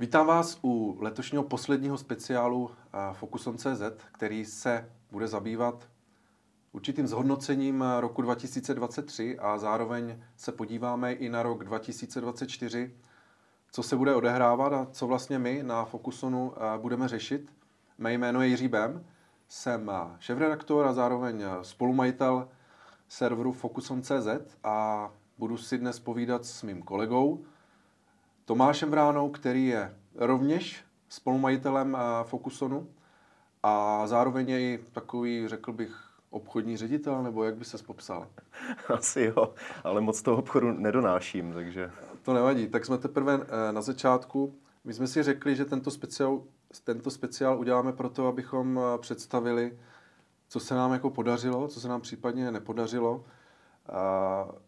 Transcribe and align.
Vítám 0.00 0.26
vás 0.26 0.58
u 0.64 0.96
letošního 1.00 1.44
posledního 1.44 1.98
speciálu 1.98 2.70
Fokuson.cz, 3.12 3.82
který 4.12 4.44
se 4.44 4.92
bude 5.10 5.28
zabývat 5.28 5.88
určitým 6.72 7.06
zhodnocením 7.06 7.84
roku 8.00 8.22
2023 8.22 9.38
a 9.38 9.58
zároveň 9.58 10.22
se 10.36 10.52
podíváme 10.52 11.12
i 11.12 11.28
na 11.28 11.42
rok 11.42 11.64
2024, 11.64 12.94
co 13.72 13.82
se 13.82 13.96
bude 13.96 14.14
odehrávat 14.14 14.72
a 14.72 14.86
co 14.92 15.06
vlastně 15.06 15.38
my 15.38 15.62
na 15.62 15.84
Focusonu 15.84 16.52
budeme 16.80 17.08
řešit. 17.08 17.52
Mé 17.98 18.12
jméno 18.12 18.42
je 18.42 18.48
Jiří 18.48 18.68
Bem, 18.68 19.04
jsem 19.48 19.90
šéfredaktor 20.18 20.86
a 20.86 20.92
zároveň 20.92 21.44
spolumajitel 21.62 22.48
serveru 23.08 23.52
Fokuson.cz 23.52 24.56
a 24.64 25.10
budu 25.38 25.56
si 25.56 25.78
dnes 25.78 26.00
povídat 26.00 26.44
s 26.44 26.62
mým 26.62 26.82
kolegou 26.82 27.44
Tomášem 28.48 28.90
Vránou, 28.90 29.30
který 29.30 29.66
je 29.66 29.94
rovněž 30.14 30.84
spolumajitelem 31.08 31.96
Focusonu 32.22 32.88
a 33.62 34.06
zároveň 34.06 34.48
je 34.48 34.60
i 34.60 34.78
takový, 34.92 35.48
řekl 35.48 35.72
bych, 35.72 35.96
obchodní 36.30 36.76
ředitel, 36.76 37.22
nebo 37.22 37.44
jak 37.44 37.56
by 37.56 37.64
se 37.64 37.78
popsal? 37.78 38.26
Asi 38.94 39.20
jo, 39.20 39.54
ale 39.84 40.00
moc 40.00 40.22
toho 40.22 40.36
obchodu 40.36 40.72
nedonáším, 40.72 41.52
takže... 41.52 41.90
To 42.22 42.34
nevadí, 42.34 42.68
tak 42.68 42.84
jsme 42.84 42.98
teprve 42.98 43.34
eh, 43.34 43.72
na 43.72 43.82
začátku. 43.82 44.54
My 44.84 44.94
jsme 44.94 45.06
si 45.06 45.22
řekli, 45.22 45.56
že 45.56 45.64
tento 45.64 45.90
speciál, 45.90 46.42
tento 46.84 47.10
speciál 47.10 47.58
uděláme 47.58 47.92
proto, 47.92 48.26
abychom 48.26 48.80
eh, 48.80 48.98
představili, 48.98 49.78
co 50.48 50.60
se 50.60 50.74
nám 50.74 50.92
jako 50.92 51.10
podařilo, 51.10 51.68
co 51.68 51.80
se 51.80 51.88
nám 51.88 52.00
případně 52.00 52.50
nepodařilo. 52.50 53.24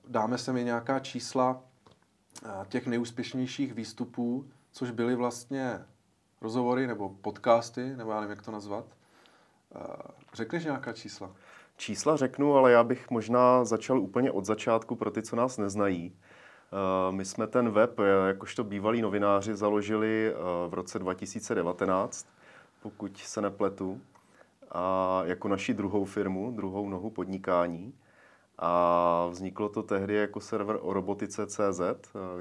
Dáme 0.09 0.39
se 0.39 0.53
mi 0.53 0.65
nějaká 0.65 0.99
čísla 0.99 1.63
těch 2.69 2.87
nejúspěšnějších 2.87 3.75
výstupů, 3.75 4.47
což 4.73 4.91
byly 4.91 5.15
vlastně 5.15 5.85
rozhovory 6.41 6.87
nebo 6.87 7.09
podcasty, 7.09 7.97
nebo 7.97 8.11
já 8.11 8.21
nevím, 8.21 8.31
jak 8.31 8.43
to 8.43 8.51
nazvat. 8.51 8.85
Řekneš 10.35 10.65
nějaká 10.65 10.93
čísla? 10.93 11.31
Čísla 11.77 12.17
řeknu, 12.17 12.55
ale 12.55 12.73
já 12.73 12.85
bych 12.85 13.11
možná 13.11 13.65
začal 13.65 14.01
úplně 14.01 14.31
od 14.31 14.45
začátku 14.45 14.97
pro 14.97 15.11
ty, 15.11 15.23
co 15.23 15.37
nás 15.37 15.59
neznají. 15.59 16.17
My 17.11 17.25
jsme 17.25 17.47
ten 17.47 17.71
web, 17.71 18.01
jakožto 18.27 18.65
bývalí 18.65 19.03
novináři, 19.03 19.55
založili 19.55 20.35
v 20.69 20.75
roce 20.75 20.99
2019, 20.99 22.27
pokud 22.83 23.19
se 23.19 23.41
nepletu, 23.41 24.01
a 24.71 25.21
jako 25.25 25.49
naši 25.49 25.75
druhou 25.75 26.05
firmu, 26.05 26.51
druhou 26.51 26.89
nohu 26.89 27.11
podnikání. 27.11 27.95
A 28.63 29.27
vzniklo 29.31 29.69
to 29.69 29.83
tehdy 29.83 30.15
jako 30.15 30.41
server 30.41 30.79
o 30.81 30.93
robotice.cz, 30.93 31.81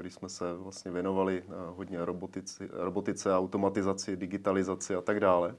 když 0.00 0.14
jsme 0.14 0.28
se 0.28 0.54
vlastně 0.54 0.90
věnovali 0.90 1.42
hodně 1.76 2.04
robotici, 2.04 2.68
robotice, 2.72 3.36
automatizaci, 3.36 4.16
digitalizaci 4.16 4.94
a 4.94 5.00
tak 5.00 5.20
dále. 5.20 5.54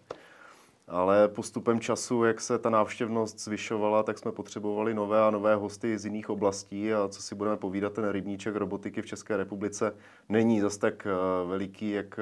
Ale 0.88 1.28
postupem 1.28 1.80
času, 1.80 2.24
jak 2.24 2.42
se 2.42 2.60
ta 2.60 2.70
návštěvnost 2.70 3.40
zvyšovala, 3.40 4.04
tak 4.04 4.18
jsme 4.18 4.32
potřebovali 4.32 4.94
nové 4.94 5.24
a 5.24 5.32
nové 5.32 5.56
hosty 5.56 5.98
z 5.98 6.06
jiných 6.06 6.30
oblastí 6.30 6.94
a 6.94 7.08
co 7.08 7.22
si 7.22 7.36
budeme 7.36 7.58
povídat, 7.58 7.94
ten 7.94 8.10
rybníček 8.10 8.56
robotiky 8.56 9.02
v 9.02 9.06
České 9.06 9.38
republice 9.38 9.96
není 10.30 10.62
zas 10.62 10.78
tak 10.78 11.08
veliký, 11.48 11.92
jak 11.92 12.20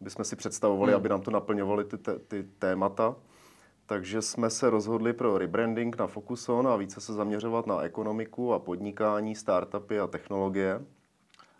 bychom 0.00 0.24
si 0.24 0.36
představovali, 0.36 0.92
hmm. 0.92 0.96
aby 0.96 1.08
nám 1.08 1.20
to 1.20 1.30
naplňovaly 1.30 1.84
ty, 1.84 1.96
ty 2.28 2.44
témata. 2.58 3.16
Takže 3.92 4.22
jsme 4.22 4.50
se 4.50 4.70
rozhodli 4.70 5.12
pro 5.12 5.38
rebranding 5.38 5.98
na 5.98 6.06
Focuson 6.06 6.68
a 6.68 6.76
více 6.76 7.00
se 7.00 7.12
zaměřovat 7.12 7.66
na 7.66 7.80
ekonomiku 7.80 8.52
a 8.52 8.58
podnikání, 8.58 9.34
startupy 9.34 10.00
a 10.00 10.06
technologie. 10.06 10.84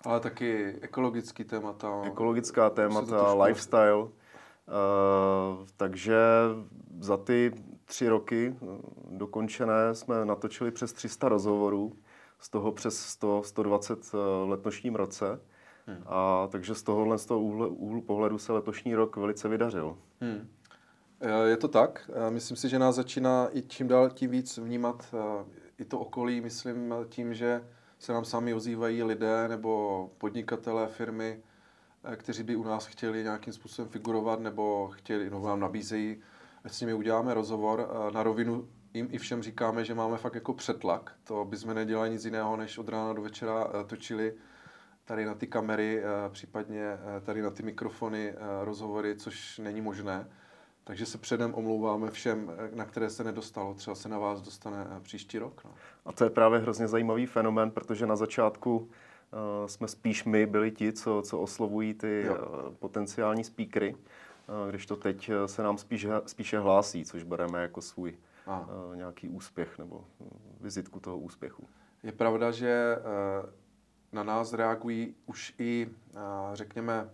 Ale 0.05 0.21
taky 0.21 0.79
ekologický 0.81 1.45
témata. 1.45 2.03
Ekologická 2.05 2.71
témata, 2.71 3.35
lifestyle. 3.45 3.97
Uh, 3.97 4.09
takže 5.77 6.17
za 7.01 7.17
ty 7.17 7.53
tři 7.85 8.09
roky 8.09 8.57
eh, 8.63 8.67
dokončené 9.11 9.95
jsme 9.95 10.25
natočili 10.25 10.71
přes 10.71 10.93
300 10.93 11.29
rozhovorů, 11.29 11.93
z 12.39 12.49
toho 12.49 12.73
přes 12.73 12.99
100, 12.99 13.43
120 13.43 13.99
eh, 13.99 14.17
v 14.47 14.49
letošním 14.49 14.95
roce. 14.95 15.41
Hmm. 15.87 16.03
A 16.07 16.49
takže 16.51 16.75
z 16.75 16.83
tohohle 16.83 17.19
z 17.19 17.27
toho 17.27 17.41
úhlu, 17.41 17.69
úhlu 17.69 18.03
pohledu 18.03 18.39
se 18.39 18.53
letošní 18.53 18.95
rok 18.95 19.17
velice 19.17 19.49
vydařil. 19.49 19.99
Hmm. 20.21 20.49
Eh, 21.25 21.49
je 21.49 21.57
to 21.57 21.69
tak. 21.69 22.11
Eh, 22.27 22.31
myslím 22.31 22.57
si, 22.57 22.69
že 22.69 22.79
nás 22.79 22.95
začíná 22.95 23.49
i 23.53 23.63
čím 23.63 23.89
dál 23.89 24.11
tím 24.11 24.31
víc 24.31 24.59
vnímat 24.59 25.15
eh, 25.15 25.45
i 25.79 25.85
to 25.85 25.99
okolí, 25.99 26.41
myslím 26.41 26.95
tím, 27.09 27.35
že 27.35 27.65
se 27.99 28.13
nám 28.13 28.25
sami 28.25 28.55
ozývají 28.55 29.03
lidé 29.03 29.49
nebo 29.49 30.11
podnikatelé 30.19 30.87
firmy, 30.87 31.41
kteří 32.17 32.43
by 32.43 32.57
u 32.57 32.65
nás 32.65 32.87
chtěli 32.87 33.23
nějakým 33.23 33.53
způsobem 33.53 33.91
figurovat 33.91 34.41
nebo 34.41 34.91
chtěli, 34.93 35.31
no 35.31 35.43
nám 35.47 35.61
nabízejí, 35.61 36.17
s 36.67 36.81
nimi 36.81 36.95
uděláme 36.95 37.35
rozhovor. 37.35 37.89
Na 38.15 38.23
rovinu 38.23 38.69
jim 38.95 39.09
i 39.11 39.19
všem 39.19 39.43
říkáme, 39.43 39.85
že 39.85 39.95
máme 39.95 40.19
fakt 40.19 40.35
jako 40.35 40.55
přetlak. 40.55 41.13
To 41.25 41.45
by 41.45 41.57
jsme 41.57 41.75
nedělali 41.75 42.11
nic 42.11 42.25
jiného, 42.25 42.57
než 42.57 42.79
od 42.79 42.89
rána 42.89 43.13
do 43.13 43.23
večera 43.23 43.69
točili 43.87 44.35
tady 45.05 45.25
na 45.25 45.35
ty 45.35 45.47
kamery, 45.47 46.03
případně 46.29 46.85
tady 47.23 47.43
na 47.43 47.51
ty 47.51 47.63
mikrofony 47.63 48.35
rozhovory, 48.65 49.17
což 49.17 49.59
není 49.59 49.81
možné. 49.81 50.27
Takže 50.85 51.07
se 51.07 51.19
předem 51.19 51.55
omlouváme 51.55 52.11
všem, 52.11 52.53
na 52.75 52.85
které 52.85 53.11
se 53.11 53.25
nedostalo. 53.25 53.75
Třeba 53.75 53.95
se 53.95 54.09
na 54.09 54.19
vás 54.19 54.43
dostane 54.43 54.87
eh, 54.97 55.01
příští 55.01 55.39
rok. 55.39 55.65
No. 55.65 55.71
A 56.05 56.13
to 56.13 56.25
je 56.25 56.31
právě 56.31 56.59
hrozně 56.59 56.89
zajímavý 56.89 57.27
fenomén, 57.27 57.71
protože 57.71 58.07
na 58.07 58.17
začátku 58.17 58.77
uh, 58.77 58.89
jsme 59.67 59.89
spíš 59.89 60.25
my 60.25 60.47
byli 60.47 60.71
ti, 60.71 60.93
co, 60.93 61.23
co 61.23 61.39
oslovují 61.39 61.95
ty 61.95 62.31
uh, 62.31 62.37
potenciální 62.75 63.45
speakery, 63.45 63.95
uh, 63.95 64.71
když 64.71 64.87
to 64.87 64.97
teď 64.97 65.31
se 65.47 65.63
nám 65.63 65.79
spíš, 65.79 66.07
spíše 66.27 66.59
hlásí, 66.59 67.05
což 67.05 67.23
bereme 67.23 67.63
jako 67.63 67.81
svůj 67.83 68.19
uh, 68.47 68.97
nějaký 68.97 69.29
úspěch 69.29 69.79
nebo 69.79 70.05
vizitku 70.61 71.01
toho 71.01 71.19
úspěchu. 71.19 71.67
Je 72.03 72.13
pravda, 72.13 72.51
že 72.51 72.97
uh, 72.99 73.51
na 74.13 74.23
nás 74.23 74.53
reagují 74.53 75.15
už 75.27 75.55
i, 75.59 75.87
uh, 76.13 76.21
řekněme, 76.55 77.11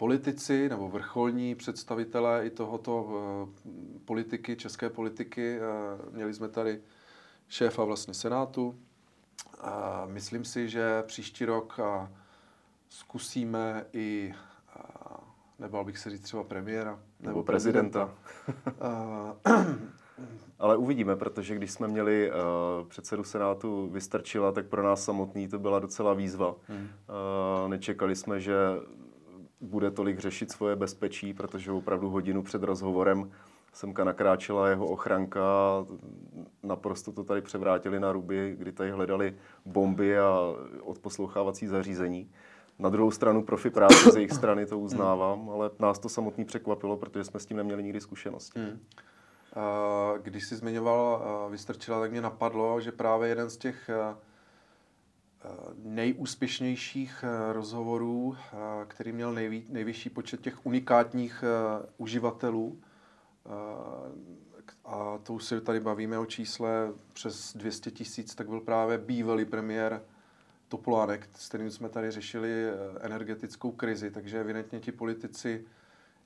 politici 0.00 0.68
nebo 0.68 0.88
vrcholní 0.88 1.54
představitelé 1.54 2.46
i 2.46 2.50
tohoto 2.50 3.02
uh, 3.02 3.48
politiky, 4.04 4.56
české 4.56 4.90
politiky. 4.90 5.58
Uh, 5.58 6.14
měli 6.14 6.34
jsme 6.34 6.48
tady 6.48 6.80
šéfa 7.48 7.84
vlastně 7.84 8.14
Senátu. 8.14 8.78
Myslím 10.06 10.44
si, 10.44 10.68
že 10.68 11.02
příští 11.02 11.44
rok 11.44 11.80
zkusíme 12.88 13.86
i, 13.92 14.34
nebal 15.58 15.84
bych 15.84 15.98
se 15.98 16.10
říct 16.10 16.22
třeba 16.22 16.44
premiéra. 16.44 16.90
Nebo, 16.90 17.28
nebo 17.30 17.42
prezidenta. 17.42 18.14
prezidenta. 18.44 19.36
Ale 20.58 20.76
uvidíme, 20.76 21.16
protože 21.16 21.54
když 21.54 21.70
jsme 21.70 21.88
měli 21.88 22.30
uh, 22.30 22.88
předsedu 22.88 23.24
Senátu 23.24 23.88
Vystrčila, 23.88 24.52
tak 24.52 24.66
pro 24.66 24.82
nás 24.82 25.04
samotný 25.04 25.48
to 25.48 25.58
byla 25.58 25.78
docela 25.78 26.14
výzva. 26.14 26.54
Hmm. 26.68 26.88
Uh, 27.62 27.70
nečekali 27.70 28.16
jsme, 28.16 28.40
že 28.40 28.54
bude 29.60 29.90
tolik 29.90 30.18
řešit 30.18 30.52
svoje 30.52 30.76
bezpečí, 30.76 31.34
protože 31.34 31.72
opravdu 31.72 32.10
hodinu 32.10 32.42
před 32.42 32.62
rozhovorem 32.62 33.30
semka 33.72 34.04
nakráčela 34.04 34.68
jeho 34.68 34.86
ochranka 34.86 35.40
naprosto 36.62 37.12
to 37.12 37.24
tady 37.24 37.40
převrátili 37.40 38.00
na 38.00 38.12
ruby, 38.12 38.54
kdy 38.58 38.72
tady 38.72 38.90
hledali 38.90 39.36
bomby 39.64 40.18
a 40.18 40.38
odposlouchávací 40.82 41.66
zařízení. 41.66 42.30
Na 42.78 42.88
druhou 42.88 43.10
stranu 43.10 43.42
profi 43.42 43.70
práce 43.70 44.10
z 44.10 44.16
jejich 44.16 44.32
strany 44.32 44.66
to 44.66 44.78
uznávám, 44.78 45.50
ale 45.50 45.70
nás 45.78 45.98
to 45.98 46.08
samotný 46.08 46.44
překvapilo, 46.44 46.96
protože 46.96 47.24
jsme 47.24 47.40
s 47.40 47.46
tím 47.46 47.56
neměli 47.56 47.82
nikdy 47.82 48.00
zkušenosti. 48.00 48.60
Hmm. 48.60 48.80
Když 50.22 50.46
jsi 50.46 50.56
zmiňoval 50.56 51.26
Vystrčila, 51.50 52.00
tak 52.00 52.10
mě 52.10 52.20
napadlo, 52.20 52.80
že 52.80 52.92
právě 52.92 53.28
jeden 53.28 53.50
z 53.50 53.56
těch 53.56 53.90
nejúspěšnějších 55.82 57.24
eh, 57.24 57.52
rozhovorů, 57.52 58.36
eh, 58.36 58.56
který 58.88 59.12
měl 59.12 59.32
nejví, 59.32 59.66
nejvyšší 59.68 60.10
počet 60.10 60.40
těch 60.40 60.66
unikátních 60.66 61.44
uživatelů. 61.96 62.80
A 64.84 65.18
to 65.22 65.32
už 65.32 65.44
se 65.44 65.60
tady 65.60 65.80
bavíme 65.80 66.18
o 66.18 66.26
čísle 66.26 66.92
přes 67.12 67.56
200 67.56 67.90
tisíc, 67.90 68.34
tak 68.34 68.48
byl 68.48 68.60
právě 68.60 68.98
bývalý 68.98 69.44
premiér 69.44 70.02
Topolánek, 70.68 71.28
s 71.34 71.48
kterým 71.48 71.70
jsme 71.70 71.88
tady 71.88 72.10
řešili 72.10 72.50
energetickou 73.00 73.70
krizi, 73.70 74.10
takže 74.10 74.40
evidentně 74.40 74.80
ti 74.80 74.92
politici 74.92 75.64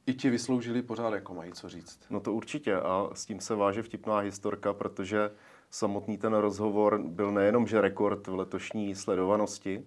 i 0.06 0.14
ti 0.14 0.30
vysloužili 0.30 0.82
pořád, 0.82 1.14
jako 1.14 1.34
mají 1.34 1.52
co 1.52 1.68
říct. 1.68 2.00
No 2.10 2.20
to 2.20 2.32
určitě 2.32 2.74
a 2.74 3.10
s 3.14 3.26
tím 3.26 3.40
se 3.40 3.54
váže 3.54 3.82
vtipná 3.82 4.18
historka, 4.18 4.72
protože 4.72 5.30
samotný 5.70 6.18
ten 6.18 6.34
rozhovor 6.34 7.00
byl 7.04 7.32
nejenom, 7.32 7.66
že 7.66 7.80
rekord 7.80 8.26
v 8.26 8.34
letošní 8.34 8.94
sledovanosti, 8.94 9.84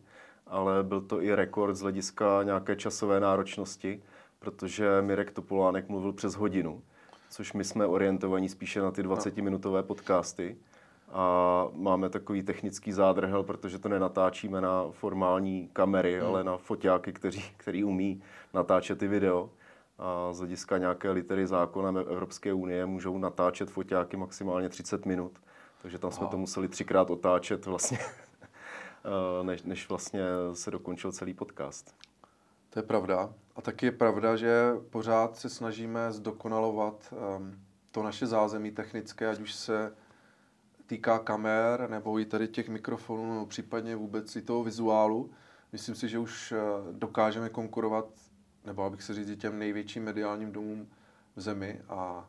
ale 0.47 0.83
byl 0.83 1.01
to 1.01 1.21
i 1.21 1.35
rekord 1.35 1.75
z 1.75 1.81
hlediska 1.81 2.44
nějaké 2.44 2.75
časové 2.75 3.19
náročnosti, 3.19 4.03
protože 4.39 5.01
Mirek 5.01 5.31
Topolánek 5.31 5.89
mluvil 5.89 6.13
přes 6.13 6.35
hodinu, 6.35 6.81
což 7.29 7.53
my 7.53 7.63
jsme 7.63 7.85
orientovaní 7.85 8.50
spíše 8.50 8.81
na 8.81 8.91
ty 8.91 9.03
20-minutové 9.03 9.83
podcasty. 9.83 10.57
a 11.12 11.68
máme 11.74 12.09
takový 12.09 12.44
technický 12.44 12.91
zádrhel, 12.91 13.44
protože 13.44 13.79
to 13.79 13.89
nenatáčíme 13.89 14.62
na 14.62 14.85
formální 14.91 15.69
kamery, 15.74 16.19
hmm. 16.19 16.27
ale 16.27 16.44
na 16.44 16.57
foťáky, 16.57 17.13
kteří, 17.13 17.44
který 17.57 17.83
umí 17.83 18.21
natáčet 18.53 19.00
ty 19.00 19.07
video. 19.07 19.50
A 20.00 20.33
z 20.33 20.39
hlediska 20.39 20.77
nějaké 20.77 21.12
litery 21.12 21.47
zákona 21.47 22.01
Evropské 22.01 22.53
unie 22.53 22.85
můžou 22.85 23.18
natáčet 23.18 23.69
foťáky 23.69 24.18
maximálně 24.18 24.69
30 24.69 25.06
minut. 25.06 25.31
Takže 25.81 26.00
tam 26.00 26.12
jsme 26.12 26.21
Aha. 26.21 26.31
to 26.31 26.38
museli 26.38 26.68
třikrát 26.68 27.09
otáčet 27.09 27.65
vlastně, 27.65 28.00
eh, 28.01 29.44
než, 29.44 29.63
než 29.63 29.89
vlastně 29.89 30.24
se 30.53 30.71
dokončil 30.71 31.12
celý 31.12 31.33
podcast. 31.33 31.95
To 32.69 32.79
je 32.79 32.83
pravda. 32.83 33.33
A 33.56 33.62
taky 33.62 33.85
je 33.85 33.91
pravda, 33.91 34.35
že 34.35 34.71
pořád 34.89 35.38
se 35.38 35.50
snažíme 35.50 36.12
zdokonalovat 36.12 37.13
um, 37.38 37.59
to 37.91 38.03
naše 38.03 38.27
zázemí 38.27 38.71
technické, 38.71 39.29
ať 39.29 39.39
už 39.39 39.53
se 39.53 39.94
týká 40.88 41.19
kamer, 41.19 41.89
nebo 41.89 42.19
i 42.19 42.25
tady 42.25 42.47
těch 42.47 42.69
mikrofonů, 42.69 43.33
nebo 43.33 43.45
případně 43.45 43.95
vůbec 43.95 44.35
i 44.35 44.41
toho 44.41 44.63
vizuálu. 44.63 45.31
Myslím 45.71 45.95
si, 45.95 46.09
že 46.09 46.19
už 46.19 46.51
eh, 46.51 46.57
dokážeme 46.91 47.50
konkurovat, 47.50 48.06
nebo 48.65 48.83
abych 48.83 49.03
se 49.03 49.13
říct, 49.13 49.41
těm 49.41 49.59
největším 49.59 50.03
mediálním 50.03 50.51
domům 50.51 50.88
v 51.35 51.41
zemi 51.41 51.81
a, 51.89 52.27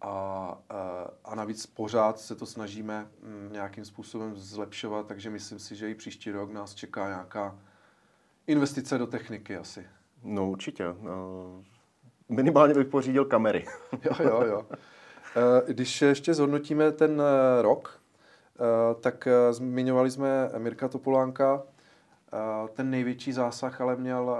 a, 0.00 0.58
eh, 0.70 1.10
a 1.24 1.34
navíc 1.34 1.66
pořád 1.66 2.20
se 2.20 2.34
to 2.34 2.46
snažíme 2.46 3.08
mm, 3.22 3.48
nějakým 3.52 3.84
způsobem 3.84 4.36
zlepšovat, 4.36 5.06
takže 5.06 5.30
myslím 5.30 5.58
si, 5.58 5.76
že 5.76 5.90
i 5.90 5.94
příští 5.94 6.30
rok 6.30 6.52
nás 6.52 6.74
čeká 6.74 7.08
nějaká 7.08 7.58
investice 8.46 8.98
do 8.98 9.06
techniky 9.06 9.56
asi. 9.56 9.86
No 10.22 10.50
určitě. 10.50 10.84
No, 11.00 11.64
minimálně 12.28 12.74
bych 12.74 12.86
pořídil 12.86 13.24
kamery. 13.24 13.64
jo, 14.04 14.12
jo, 14.20 14.42
jo. 14.46 14.66
Eh, 15.36 15.72
když 15.72 16.02
ještě 16.02 16.34
zhodnotíme 16.34 16.92
ten 16.92 17.22
rok, 17.60 18.00
tak 19.00 19.28
zmiňovali 19.50 20.10
jsme 20.10 20.50
Mirka 20.58 20.88
Topolánka. 20.88 21.62
Ten 22.72 22.90
největší 22.90 23.32
zásah 23.32 23.80
ale 23.80 23.96
měl 23.96 24.36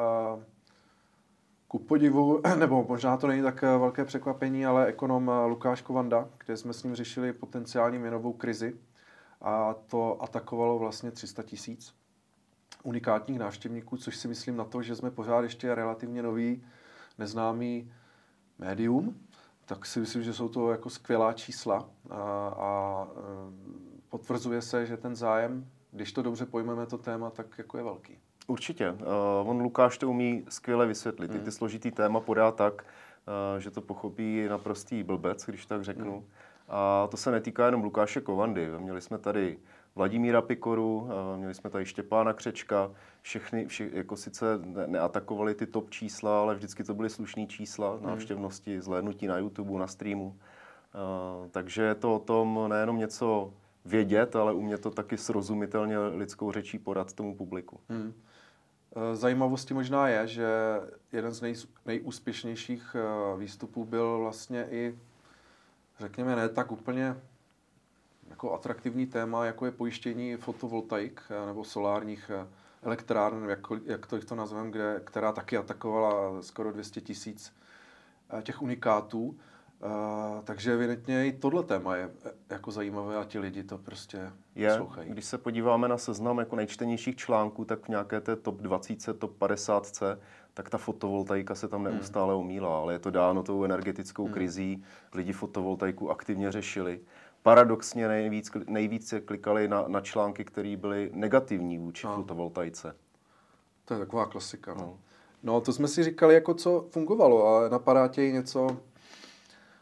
ku 1.69 1.79
podivu, 1.79 2.41
nebo 2.59 2.85
možná 2.89 3.17
to 3.17 3.27
není 3.27 3.43
tak 3.43 3.63
velké 3.63 4.05
překvapení, 4.05 4.67
ale 4.67 4.87
ekonom 4.87 5.31
Lukáš 5.47 5.83
Kovanda, 5.83 6.29
kde 6.45 6.57
jsme 6.57 6.73
s 6.73 6.83
ním 6.83 6.95
řešili 6.95 7.33
potenciální 7.33 7.99
měnovou 7.99 8.33
krizi 8.33 8.77
a 9.41 9.75
to 9.75 10.23
atakovalo 10.23 10.79
vlastně 10.79 11.11
300 11.11 11.43
tisíc 11.43 11.95
unikátních 12.83 13.39
návštěvníků, 13.39 13.97
což 13.97 14.17
si 14.17 14.29
myslím 14.29 14.57
na 14.57 14.65
to, 14.65 14.83
že 14.83 14.97
jsme 14.97 15.11
pořád 15.11 15.41
ještě 15.41 15.75
relativně 15.75 16.23
nový, 16.23 16.65
neznámý 17.19 17.93
médium, 18.59 19.21
tak 19.65 19.87
si 19.87 20.01
myslím, 20.01 20.23
že 20.23 20.33
jsou 20.33 20.49
to 20.49 20.71
jako 20.71 20.91
skvělá 20.91 21.33
čísla 21.33 21.91
a, 22.11 22.19
a 22.49 23.09
e, 23.11 23.21
potvrzuje 24.09 24.63
se, 24.63 24.87
že 24.87 24.97
ten 24.97 25.17
zájem, 25.17 25.71
když 25.91 26.13
to 26.13 26.23
dobře 26.23 26.47
pojmeme 26.47 26.87
to 26.87 26.99
téma, 26.99 27.31
tak 27.31 27.59
jako 27.59 27.77
je 27.77 27.85
velký. 27.85 28.19
Určitě. 28.51 28.91
Uh, 28.91 29.51
on 29.51 29.61
Lukáš 29.61 29.99
to 29.99 30.11
umí 30.11 30.45
skvěle 30.49 30.87
vysvětlit. 30.87 31.31
Mm. 31.31 31.41
Ty 31.41 31.53
složitý 31.53 31.91
téma 31.91 32.21
podá 32.21 32.53
tak, 32.53 32.83
uh, 32.83 33.61
že 33.61 33.71
to 33.71 33.81
pochopí 33.81 34.47
naprostý 34.49 35.03
blbec, 35.03 35.47
když 35.47 35.67
tak 35.67 35.85
řeknu. 35.85 36.17
Mm. 36.17 36.25
A 36.69 37.07
to 37.11 37.17
se 37.17 37.31
netýká 37.31 37.67
jenom 37.67 37.85
Lukáše 37.85 38.21
Kovandy. 38.21 38.69
Měli 38.79 39.01
jsme 39.01 39.19
tady 39.19 39.59
Vladimíra 39.95 40.43
Pikoru, 40.43 41.09
měli 41.37 41.55
jsme 41.55 41.71
tady 41.71 41.87
Štěpána 41.87 42.33
Křečka, 42.33 42.91
všechny, 43.23 43.67
vše, 43.67 43.91
jako 43.93 44.17
sice 44.17 44.59
ne, 44.65 44.87
neatakovali 44.87 45.55
ty 45.55 45.67
top 45.67 45.91
čísla, 45.91 46.41
ale 46.41 46.55
vždycky 46.55 46.85
to 46.85 46.95
byly 46.95 47.11
slušné 47.11 47.47
čísla, 47.47 47.95
hmm. 47.95 48.07
návštěvnosti, 48.07 48.81
zhlédnutí 48.81 49.27
na 49.27 49.39
YouTube, 49.39 49.79
na 49.79 49.87
streamu. 49.87 50.27
Uh, 50.27 51.49
takže 51.51 51.83
je 51.83 51.95
to 51.95 52.15
o 52.15 52.19
tom 52.19 52.65
nejenom 52.69 52.99
něco 52.99 53.53
vědět, 53.85 54.37
ale 54.37 54.53
umět 54.53 54.81
to 54.81 54.91
taky 54.91 55.17
srozumitelně 55.17 55.99
lidskou 55.99 56.53
řečí 56.53 56.79
podat 56.79 57.13
tomu 57.13 57.35
publiku. 57.35 57.81
Hmm. 57.89 58.13
Zajímavostí 59.13 59.75
možná 59.75 60.09
je, 60.09 60.27
že 60.27 60.49
jeden 61.13 61.33
z 61.33 61.41
nej, 61.41 61.55
nejúspěšnějších 61.87 62.97
výstupů 63.39 63.85
byl 63.85 64.19
vlastně 64.19 64.67
i, 64.71 64.99
řekněme, 65.99 66.37
ne 66.37 66.49
tak 66.49 66.73
úplně 66.73 67.17
jako 68.31 68.55
atraktivní 68.55 69.07
téma, 69.07 69.45
jako 69.45 69.67
je 69.67 69.73
pojištění 69.73 70.37
fotovoltaik 70.37 71.23
eh, 71.31 71.47
nebo 71.47 71.65
solárních 71.65 72.31
eh, 72.35 72.47
elektráren, 72.83 73.49
jak, 73.49 73.61
jak 73.85 74.07
to, 74.07 74.21
to 74.21 74.35
nazveme, 74.35 74.71
kde, 74.71 75.01
která 75.05 75.33
taky 75.33 75.57
atakovala 75.57 76.43
skoro 76.43 76.73
200 76.73 77.01
tisíc 77.01 77.53
eh, 78.39 78.43
těch 78.43 78.63
unikátů. 78.63 79.39
Uh, 79.85 80.45
takže 80.45 80.73
evidentně 80.73 81.27
i 81.27 81.33
tohle 81.33 81.63
téma 81.63 81.97
je 81.97 82.11
jako 82.51 82.71
zajímavé 82.71 83.17
a 83.17 83.25
ti 83.25 83.39
lidi 83.39 83.63
to 83.63 83.79
prostě 83.79 84.33
je, 84.55 84.71
poslouchají. 84.71 85.11
Když 85.11 85.25
se 85.25 85.39
podíváme 85.39 85.89
na 85.89 85.99
seznam 85.99 86.39
jako 86.39 86.57
nejčtenějších 86.57 87.17
článků, 87.17 87.65
tak 87.65 87.85
v 87.85 87.89
nějaké 87.89 88.21
té 88.21 88.37
top 88.37 88.57
20, 88.57 89.19
top 89.19 89.37
50, 89.37 90.03
tak 90.55 90.71
ta 90.71 90.79
fotovoltaika 90.79 91.55
se 91.55 91.69
tam 91.69 91.85
hmm. 91.85 91.95
neustále 91.95 92.35
hmm. 92.35 92.41
omílá, 92.41 92.79
ale 92.79 92.93
je 92.93 92.99
to 92.99 93.11
dáno 93.11 93.43
tou 93.43 93.65
energetickou 93.65 94.25
hmm. 94.25 94.35
krizí. 94.35 94.85
Lidi 95.15 95.33
fotovoltaiku 95.33 96.11
aktivně 96.11 96.53
řešili 96.53 97.01
paradoxně 97.43 98.09
nejvíc, 98.09 98.51
nejvíce 98.67 99.21
klikali 99.21 99.69
na, 99.69 99.85
na 99.89 100.01
články, 100.01 100.45
které 100.45 100.77
byly 100.77 101.11
negativní 101.15 101.79
vůči 101.79 102.07
no. 102.07 102.17
fotovoltaice. 102.17 102.95
To 103.85 103.95
je 103.95 104.01
taková 104.01 104.27
klasika. 104.27 104.75
No. 104.75 104.81
no. 104.81 104.99
no, 105.43 105.61
to 105.61 105.73
jsme 105.73 105.89
si 105.89 106.05
říkali, 106.05 106.35
jako 106.35 106.55
co 106.55 106.87
fungovalo 106.91 107.47
a 107.47 107.69
napadá 107.69 108.09
tě 108.09 108.33
něco, 108.33 108.77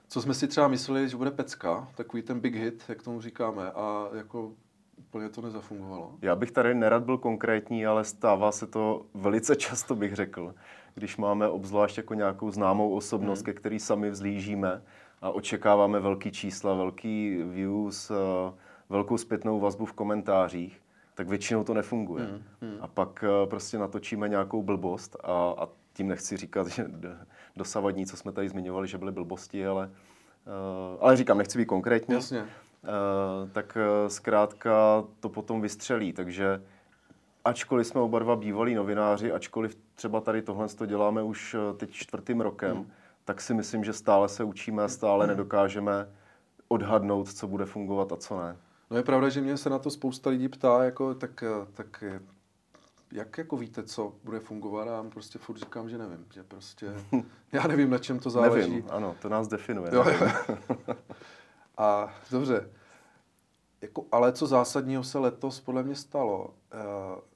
co 0.09 0.23
jsme 0.23 0.35
si 0.35 0.49
třeba 0.49 0.69
mysleli, 0.69 1.09
že 1.09 1.17
bude 1.17 1.31
pecka, 1.31 1.89
takový 1.95 2.23
ten 2.23 2.41
big 2.41 2.55
hit, 2.55 2.85
jak 2.89 3.03
tomu 3.03 3.21
říkáme, 3.21 3.71
a 3.71 4.09
jako 4.15 4.53
úplně 4.97 5.29
to 5.29 5.43
nezafungovalo. 5.43 6.13
Já 6.23 6.37
bych 6.37 6.51
tady 6.51 6.75
nerad 6.75 7.05
byl 7.05 7.19
konkrétní, 7.19 7.87
ale 7.87 8.05
stává 8.05 8.53
se 8.53 8.67
to 8.67 9.07
velice 9.15 9.57
často, 9.57 9.95
bych 9.95 10.15
řekl, 10.15 10.55
když 10.95 11.17
máme 11.17 11.49
obzvlášť 11.49 11.97
jako 11.97 12.15
nějakou 12.15 12.51
známou 12.51 12.95
osobnost, 12.95 13.39
hmm. 13.39 13.45
ke 13.45 13.53
který 13.53 13.79
sami 13.79 14.11
vzlížíme, 14.11 14.83
a 15.23 15.31
očekáváme 15.31 16.01
velký 16.01 16.33
čísla, 16.33 16.75
velký 16.75 17.37
views, 17.43 18.11
eh, 18.11 18.15
velkou 18.89 19.19
zpětnou 19.19 19.61
vazbu 19.61 19.85
v 19.85 19.93
komentářích, 19.93 20.81
tak 21.15 21.29
většinou 21.29 21.65
to 21.65 21.75
nefunguje. 21.75 22.25
Hmm, 22.25 22.43
hmm. 22.61 22.79
A 22.81 22.87
pak 22.87 23.25
eh, 23.25 23.47
prostě 23.47 23.79
natočíme 23.79 24.29
nějakou 24.29 24.63
blbost 24.63 25.17
a, 25.25 25.55
a 25.59 25.69
tím 25.97 26.09
nechci 26.09 26.37
říkat, 26.37 26.67
že 26.77 26.87
dosavadní, 27.57 28.07
co 28.07 28.17
jsme 28.17 28.33
tady 28.33 28.49
zmiňovali, 28.49 28.89
že 28.89 28.99
byly 28.99 29.13
blbosti, 29.13 29.67
ale, 29.67 29.87
uh, 29.87 30.99
ale 31.01 31.17
říkám, 31.17 31.39
nechci 31.39 31.59
být 31.59 31.67
konkrétní. 31.67 32.15
Jasně. 32.15 32.43
Uh, 32.43 32.49
tak 33.53 33.77
uh, 33.77 34.09
zkrátka 34.09 35.05
to 35.21 35.29
potom 35.29 35.61
vystřelí, 35.61 36.13
takže 36.13 36.63
ačkoliv 37.45 37.87
jsme 37.87 38.01
oba 38.01 38.19
dva 38.19 38.37
bývalí 38.37 38.75
novináři, 38.75 39.33
ačkoliv 39.33 39.79
třeba 39.95 40.21
tady 40.21 40.43
tohle 40.43 40.69
to 40.69 40.87
děláme 40.87 41.23
už 41.23 41.57
teď 41.77 41.91
čtvrtým 41.91 42.41
rokem, 42.41 42.77
hmm 42.77 42.87
tak 43.27 43.41
si 43.41 43.55
myslím, 43.55 43.85
že 43.85 43.93
stále 43.93 44.29
se 44.29 44.45
učíme 44.45 44.83
a 44.83 44.89
stále 44.89 45.25
hmm. 45.25 45.29
nedokážeme 45.29 46.09
odhadnout, 46.69 47.33
co 47.33 47.49
bude 47.49 47.65
fungovat 47.65 48.13
a 48.13 48.17
co 48.17 48.41
ne. 48.43 48.57
No 48.91 48.97
je 48.97 49.03
pravda, 49.03 49.29
že 49.29 49.41
mě 49.41 49.57
se 49.57 49.71
na 49.71 49.79
to 49.79 49.91
spousta 49.91 50.31
lidí 50.31 50.49
ptá, 50.49 50.85
jako, 50.85 51.15
tak, 51.15 51.45
tak 51.75 52.05
jak 53.17 53.39
jako 53.39 53.57
víte, 53.57 53.83
co 53.83 54.13
bude 54.25 54.41
fungovat 54.41 54.87
já 54.87 55.05
prostě 55.11 55.39
furt 55.39 55.57
říkám, 55.57 55.89
že 55.89 55.99
nevím, 55.99 56.27
že 56.35 56.45
prostě, 56.45 56.95
já 57.53 57.67
nevím, 57.67 57.91
na 57.91 57.99
čem 57.99 58.19
to 58.19 58.31
záleží. 58.31 58.71
Nevím, 58.71 58.87
ano, 58.91 59.17
to 59.23 59.29
nás 59.29 59.49
definuje. 59.49 59.91
Jo, 59.95 60.05
jo. 60.09 60.57
a 61.79 62.15
dobře, 62.31 62.71
jako, 63.81 64.05
ale 64.13 64.33
co 64.33 64.47
zásadního 64.47 65.05
se 65.05 65.19
letos 65.19 65.61
podle 65.61 65.83
mě 65.83 65.95
stalo? 65.95 66.55
Eh, 66.73 66.77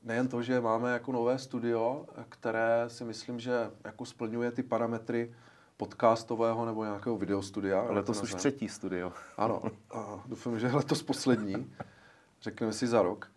nejen 0.02 0.28
to, 0.28 0.42
že 0.42 0.60
máme 0.60 0.92
jako 0.92 1.12
nové 1.12 1.38
studio, 1.38 2.06
které 2.28 2.84
si 2.88 3.04
myslím, 3.04 3.40
že 3.40 3.70
jako 3.84 4.04
splňuje 4.04 4.50
ty 4.50 4.62
parametry 4.62 5.34
podcastového 5.76 6.66
nebo 6.66 6.84
nějakého 6.84 7.16
videostudia. 7.16 7.82
Letos 7.88 8.22
už 8.22 8.34
třetí 8.34 8.68
studio. 8.68 9.12
Ano, 9.36 9.62
a 9.90 10.22
doufám, 10.26 10.58
že 10.58 10.66
letos 10.66 11.02
poslední, 11.02 11.72
řekneme 12.42 12.72
si 12.72 12.86
za 12.86 13.02
rok. 13.02 13.30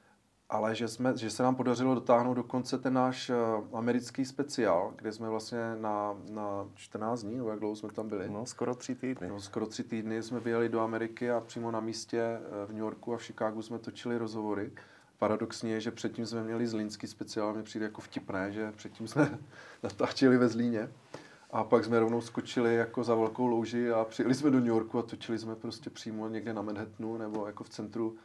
Ale 0.53 0.75
že, 0.75 0.87
jsme, 0.87 1.17
že 1.17 1.29
se 1.29 1.43
nám 1.43 1.55
podařilo 1.55 1.95
dotáhnout 1.95 2.33
dokonce 2.33 2.77
ten 2.77 2.93
náš 2.93 3.29
uh, 3.29 3.77
americký 3.77 4.25
speciál, 4.25 4.93
kde 4.95 5.11
jsme 5.11 5.29
vlastně 5.29 5.57
na, 5.75 6.17
na 6.29 6.67
14 6.75 7.23
dní, 7.23 7.37
nebo 7.37 7.49
jak 7.49 7.59
dlouho 7.59 7.75
jsme 7.75 7.89
tam 7.89 8.07
byli? 8.07 8.29
No, 8.29 8.45
skoro 8.45 8.75
tři 8.75 8.95
týdny. 8.95 9.27
No, 9.27 9.41
skoro 9.41 9.65
tři 9.65 9.83
týdny 9.83 10.23
jsme 10.23 10.39
vyjeli 10.39 10.69
do 10.69 10.79
Ameriky 10.79 11.31
a 11.31 11.39
přímo 11.39 11.71
na 11.71 11.79
místě 11.79 12.39
uh, 12.39 12.69
v 12.69 12.69
New 12.69 12.79
Yorku 12.79 13.13
a 13.13 13.17
v 13.17 13.23
Chicagu 13.23 13.61
jsme 13.61 13.79
točili 13.79 14.17
rozhovory. 14.17 14.71
Paradoxně 15.17 15.73
je, 15.73 15.81
že 15.81 15.91
předtím 15.91 16.25
jsme 16.25 16.43
měli 16.43 16.67
zlínský 16.67 17.07
speciál, 17.07 17.53
mi 17.53 17.63
přijde 17.63 17.85
jako 17.85 18.01
vtipné, 18.01 18.51
že 18.51 18.71
předtím 18.71 19.07
jsme 19.07 19.39
natáčeli 19.83 20.37
ve 20.37 20.47
Zlíně. 20.47 20.89
A 21.51 21.63
pak 21.63 21.85
jsme 21.85 21.99
rovnou 21.99 22.21
skočili 22.21 22.75
jako 22.75 23.03
za 23.03 23.15
velkou 23.15 23.47
louži 23.47 23.91
a 23.91 24.05
přijeli 24.05 24.33
jsme 24.33 24.49
do 24.49 24.57
New 24.57 24.67
Yorku 24.67 24.99
a 24.99 25.01
točili 25.01 25.39
jsme 25.39 25.55
prostě 25.55 25.89
přímo 25.89 26.27
někde 26.27 26.53
na 26.53 26.61
Manhattanu 26.61 27.17
nebo 27.17 27.47
jako 27.47 27.63
v 27.63 27.69
centru 27.69 28.15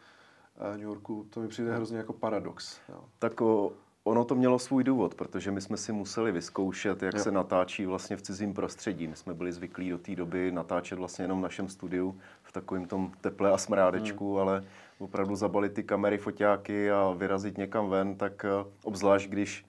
New 0.73 0.83
Yorku. 0.83 1.27
To 1.31 1.41
mi 1.41 1.49
přijde 1.49 1.75
hrozně 1.75 1.99
jako 1.99 2.13
paradox. 2.13 2.81
Jo. 2.89 3.05
Tak 3.19 3.41
o, 3.41 3.73
ono 4.05 4.25
to 4.25 4.35
mělo 4.35 4.59
svůj 4.59 4.85
důvod, 4.85 5.15
protože 5.15 5.51
my 5.51 5.61
jsme 5.61 5.77
si 5.77 5.93
museli 5.93 6.33
vyzkoušet, 6.33 7.03
jak 7.03 7.15
jo. 7.15 7.21
se 7.21 7.31
natáčí 7.31 7.87
vlastně 7.87 8.17
v 8.17 8.23
cizím 8.23 8.55
prostředí. 8.55 9.09
My 9.09 9.17
jsme 9.17 9.35
byli 9.35 9.53
zvyklí 9.53 9.91
do 9.91 9.99
té 9.99 10.17
doby 10.17 10.53
natáčet 10.53 10.99
vlastně 10.99 11.25
jenom 11.25 11.39
v 11.39 11.43
našem 11.43 11.69
studiu 11.69 12.21
v 12.43 12.53
takovém 12.53 12.87
tom 12.87 13.13
teple 13.21 13.53
a 13.53 13.59
smrádečku, 13.59 14.33
hmm. 14.33 14.43
ale 14.43 14.65
opravdu 14.99 15.37
zabalit 15.37 15.73
ty 15.73 15.83
kamery, 15.83 16.19
foťáky 16.19 16.91
a 16.91 17.15
vyrazit 17.17 17.59
někam 17.59 17.89
ven, 17.89 18.17
tak 18.17 18.47
uh, 18.61 18.73
obzvlášť 18.85 19.29
když 19.29 19.67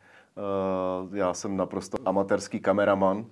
uh, 1.05 1.15
já 1.15 1.34
jsem 1.34 1.58
naprosto 1.58 1.98
amatérský 2.05 2.60
kameraman, 2.60 3.17
uh, 3.17 3.25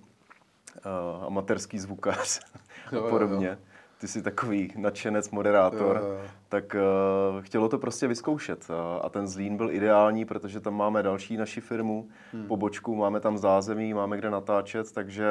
amatérský 1.25 1.79
zvukař 1.79 2.39
a 2.97 3.09
podobně. 3.09 3.47
Jo, 3.47 3.53
jo 3.53 3.66
ty 3.97 4.07
jsi 4.07 4.21
takový 4.21 4.73
nadšenec, 4.77 5.29
moderátor, 5.29 6.01
jo, 6.03 6.09
jo. 6.09 6.21
tak 6.49 6.75
uh, 6.75 7.41
chtělo 7.41 7.69
to 7.69 7.77
prostě 7.77 8.07
vyzkoušet. 8.07 8.67
Uh, 8.69 8.75
a 9.05 9.09
ten 9.09 9.27
Zlín 9.27 9.57
byl 9.57 9.71
ideální, 9.71 10.25
protože 10.25 10.59
tam 10.59 10.73
máme 10.73 11.03
další 11.03 11.37
naši 11.37 11.61
firmu, 11.61 12.09
hmm. 12.33 12.47
pobočku, 12.47 12.95
máme 12.95 13.19
tam 13.19 13.37
zázemí, 13.37 13.93
máme 13.93 14.17
kde 14.17 14.29
natáčet, 14.29 14.91
takže 14.91 15.27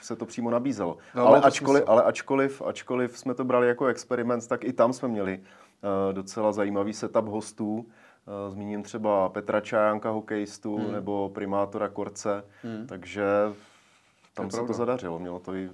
se 0.00 0.16
to 0.16 0.26
přímo 0.26 0.50
nabízelo. 0.50 0.96
No, 1.14 1.26
ale, 1.26 1.40
ačkoliv, 1.40 1.84
ale 1.86 2.02
ačkoliv, 2.02 2.62
ačkoliv 2.62 3.18
jsme 3.18 3.34
to 3.34 3.44
brali 3.44 3.68
jako 3.68 3.86
experiment, 3.86 4.48
tak 4.48 4.64
i 4.64 4.72
tam 4.72 4.92
jsme 4.92 5.08
měli 5.08 5.38
uh, 5.38 6.12
docela 6.12 6.52
zajímavý 6.52 6.92
setup 6.92 7.26
hostů. 7.26 7.74
Uh, 7.76 8.54
zmíním 8.54 8.82
třeba 8.82 9.28
Petra 9.28 9.60
Čajánka, 9.60 10.10
hokejistu, 10.10 10.76
hmm. 10.76 10.92
nebo 10.92 11.30
primátora 11.34 11.88
Korce, 11.88 12.44
hmm. 12.62 12.86
takže 12.86 13.24
tam 14.34 14.50
se 14.50 14.56
pravda. 14.56 14.72
to 14.72 14.78
zadařilo, 14.78 15.18
mělo 15.18 15.38
to 15.38 15.54
i 15.54 15.70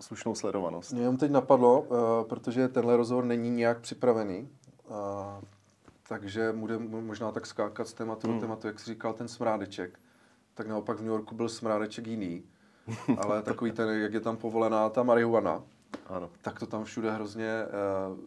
slušnou 0.00 0.34
sledovanost. 0.34 0.92
Mě 0.92 1.16
teď 1.16 1.30
napadlo, 1.30 1.80
uh, 1.80 1.96
protože 2.28 2.68
tenhle 2.68 2.96
rozhovor 2.96 3.24
není 3.24 3.50
nějak 3.50 3.80
připravený, 3.80 4.48
uh, 4.88 4.96
takže 6.08 6.52
bude 6.52 6.78
možná 6.78 7.32
tak 7.32 7.46
skákat 7.46 7.88
z 7.88 7.92
tématu 7.92 8.26
hmm. 8.26 8.36
do 8.36 8.40
tématu, 8.40 8.66
jak 8.66 8.80
jsi 8.80 8.86
říkal, 8.86 9.12
ten 9.12 9.28
smrádeček. 9.28 9.98
Tak 10.54 10.66
naopak 10.66 10.96
v 10.96 11.00
New 11.00 11.10
Yorku 11.10 11.34
byl 11.34 11.48
smrádeček 11.48 12.06
jiný, 12.06 12.42
ale 13.18 13.42
takový 13.42 13.72
ten, 13.72 13.88
jak 13.88 14.12
je 14.12 14.20
tam 14.20 14.36
povolená 14.36 14.88
ta 14.88 15.02
marihuana, 15.02 15.62
ano. 16.06 16.30
tak 16.42 16.58
to 16.58 16.66
tam 16.66 16.84
všude 16.84 17.10
hrozně, 17.10 17.64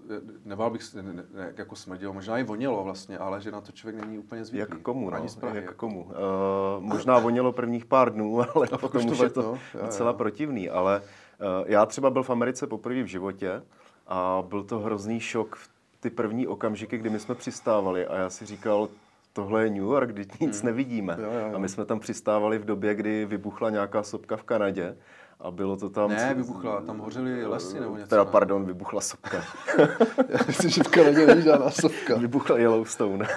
uh, 0.09 0.19
nebál 0.45 0.69
bych, 0.69 0.93
ne, 0.93 1.03
ne, 1.03 1.23
ne, 1.33 1.53
jako 1.57 1.75
smrdilo, 1.75 2.13
možná 2.13 2.37
i 2.37 2.43
vonělo 2.43 2.83
vlastně, 2.83 3.17
ale 3.17 3.41
že 3.41 3.51
na 3.51 3.61
to 3.61 3.71
člověk 3.71 4.05
není 4.05 4.17
úplně 4.17 4.45
zvyklý. 4.45 4.59
Jak 4.59 4.81
komu, 4.81 5.13
Ani 5.13 5.27
no, 5.27 5.39
Prahy, 5.39 5.55
jak 5.55 5.75
komu. 5.75 6.03
Uh, 6.03 6.11
možná 6.79 7.19
vonělo 7.19 7.51
prvních 7.51 7.85
pár 7.85 8.13
dnů, 8.13 8.41
ale 8.55 8.67
a 8.71 8.77
potom 8.77 9.09
už 9.09 9.19
je 9.19 9.29
to 9.29 9.41
no? 9.41 9.81
docela 9.81 10.07
já, 10.07 10.13
já. 10.13 10.17
protivný, 10.17 10.69
ale 10.69 11.01
uh, 11.01 11.47
já 11.65 11.85
třeba 11.85 12.09
byl 12.09 12.23
v 12.23 12.29
Americe 12.29 12.67
poprvé 12.67 13.03
v 13.03 13.07
životě 13.07 13.61
a 14.07 14.43
byl 14.47 14.63
to 14.63 14.79
hrozný 14.79 15.19
šok 15.19 15.55
v 15.55 15.69
ty 15.99 16.09
první 16.09 16.47
okamžiky, 16.47 16.97
kdy 16.97 17.09
my 17.09 17.19
jsme 17.19 17.35
přistávali 17.35 18.07
a 18.07 18.17
já 18.17 18.29
si 18.29 18.45
říkal, 18.45 18.89
tohle 19.33 19.63
je 19.63 19.69
New 19.69 19.83
York, 19.83 20.09
kdy 20.09 20.25
nic 20.39 20.61
hmm. 20.61 20.65
nevidíme. 20.65 21.17
Jo, 21.19 21.31
jo, 21.31 21.39
jo. 21.39 21.55
A 21.55 21.57
my 21.57 21.69
jsme 21.69 21.85
tam 21.85 21.99
přistávali 21.99 22.57
v 22.57 22.65
době, 22.65 22.95
kdy 22.95 23.25
vybuchla 23.25 23.69
nějaká 23.69 24.03
sopka 24.03 24.37
v 24.37 24.43
Kanadě 24.43 24.97
a 25.41 25.51
bylo 25.51 25.77
to 25.77 25.89
tam... 25.89 26.09
Ne, 26.09 26.33
vybuchla, 26.33 26.81
tam 26.81 26.97
hořely 26.99 27.45
lesy 27.45 27.79
nebo 27.79 27.95
něco. 27.95 28.09
Teda, 28.09 28.25
pardon, 28.25 28.65
vybuchla 28.65 29.01
sopka. 29.01 29.43
Já 30.29 30.39
myslím, 30.47 30.69
že 30.69 30.83
v 30.83 30.87
Kanadě 30.87 31.25
není 31.25 31.41
žádná 31.41 31.69
sopka. 31.69 32.17
Vybuchla 32.17 32.57
Yellowstone. 32.57 33.27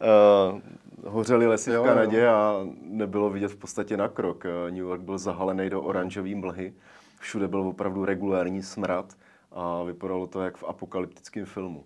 uh, 0.00 0.60
hořely 1.06 1.46
lesy 1.46 1.70
jo, 1.70 1.82
v 1.82 1.86
Kanadě 1.86 2.20
jo. 2.20 2.30
a 2.30 2.66
nebylo 2.82 3.30
vidět 3.30 3.48
v 3.48 3.56
podstatě 3.56 3.96
na 3.96 4.08
krok. 4.08 4.44
Eh, 4.46 4.70
New 4.70 4.78
York 4.78 5.02
byl 5.02 5.18
zahalený 5.18 5.70
do 5.70 5.82
oranžové 5.82 6.34
mlhy. 6.34 6.72
Všude 7.20 7.48
byl 7.48 7.60
opravdu 7.60 8.04
regulární 8.04 8.62
smrad 8.62 9.16
a 9.52 9.82
vypadalo 9.82 10.26
to 10.26 10.42
jak 10.42 10.56
v 10.56 10.64
apokalyptickém 10.64 11.44
filmu. 11.44 11.84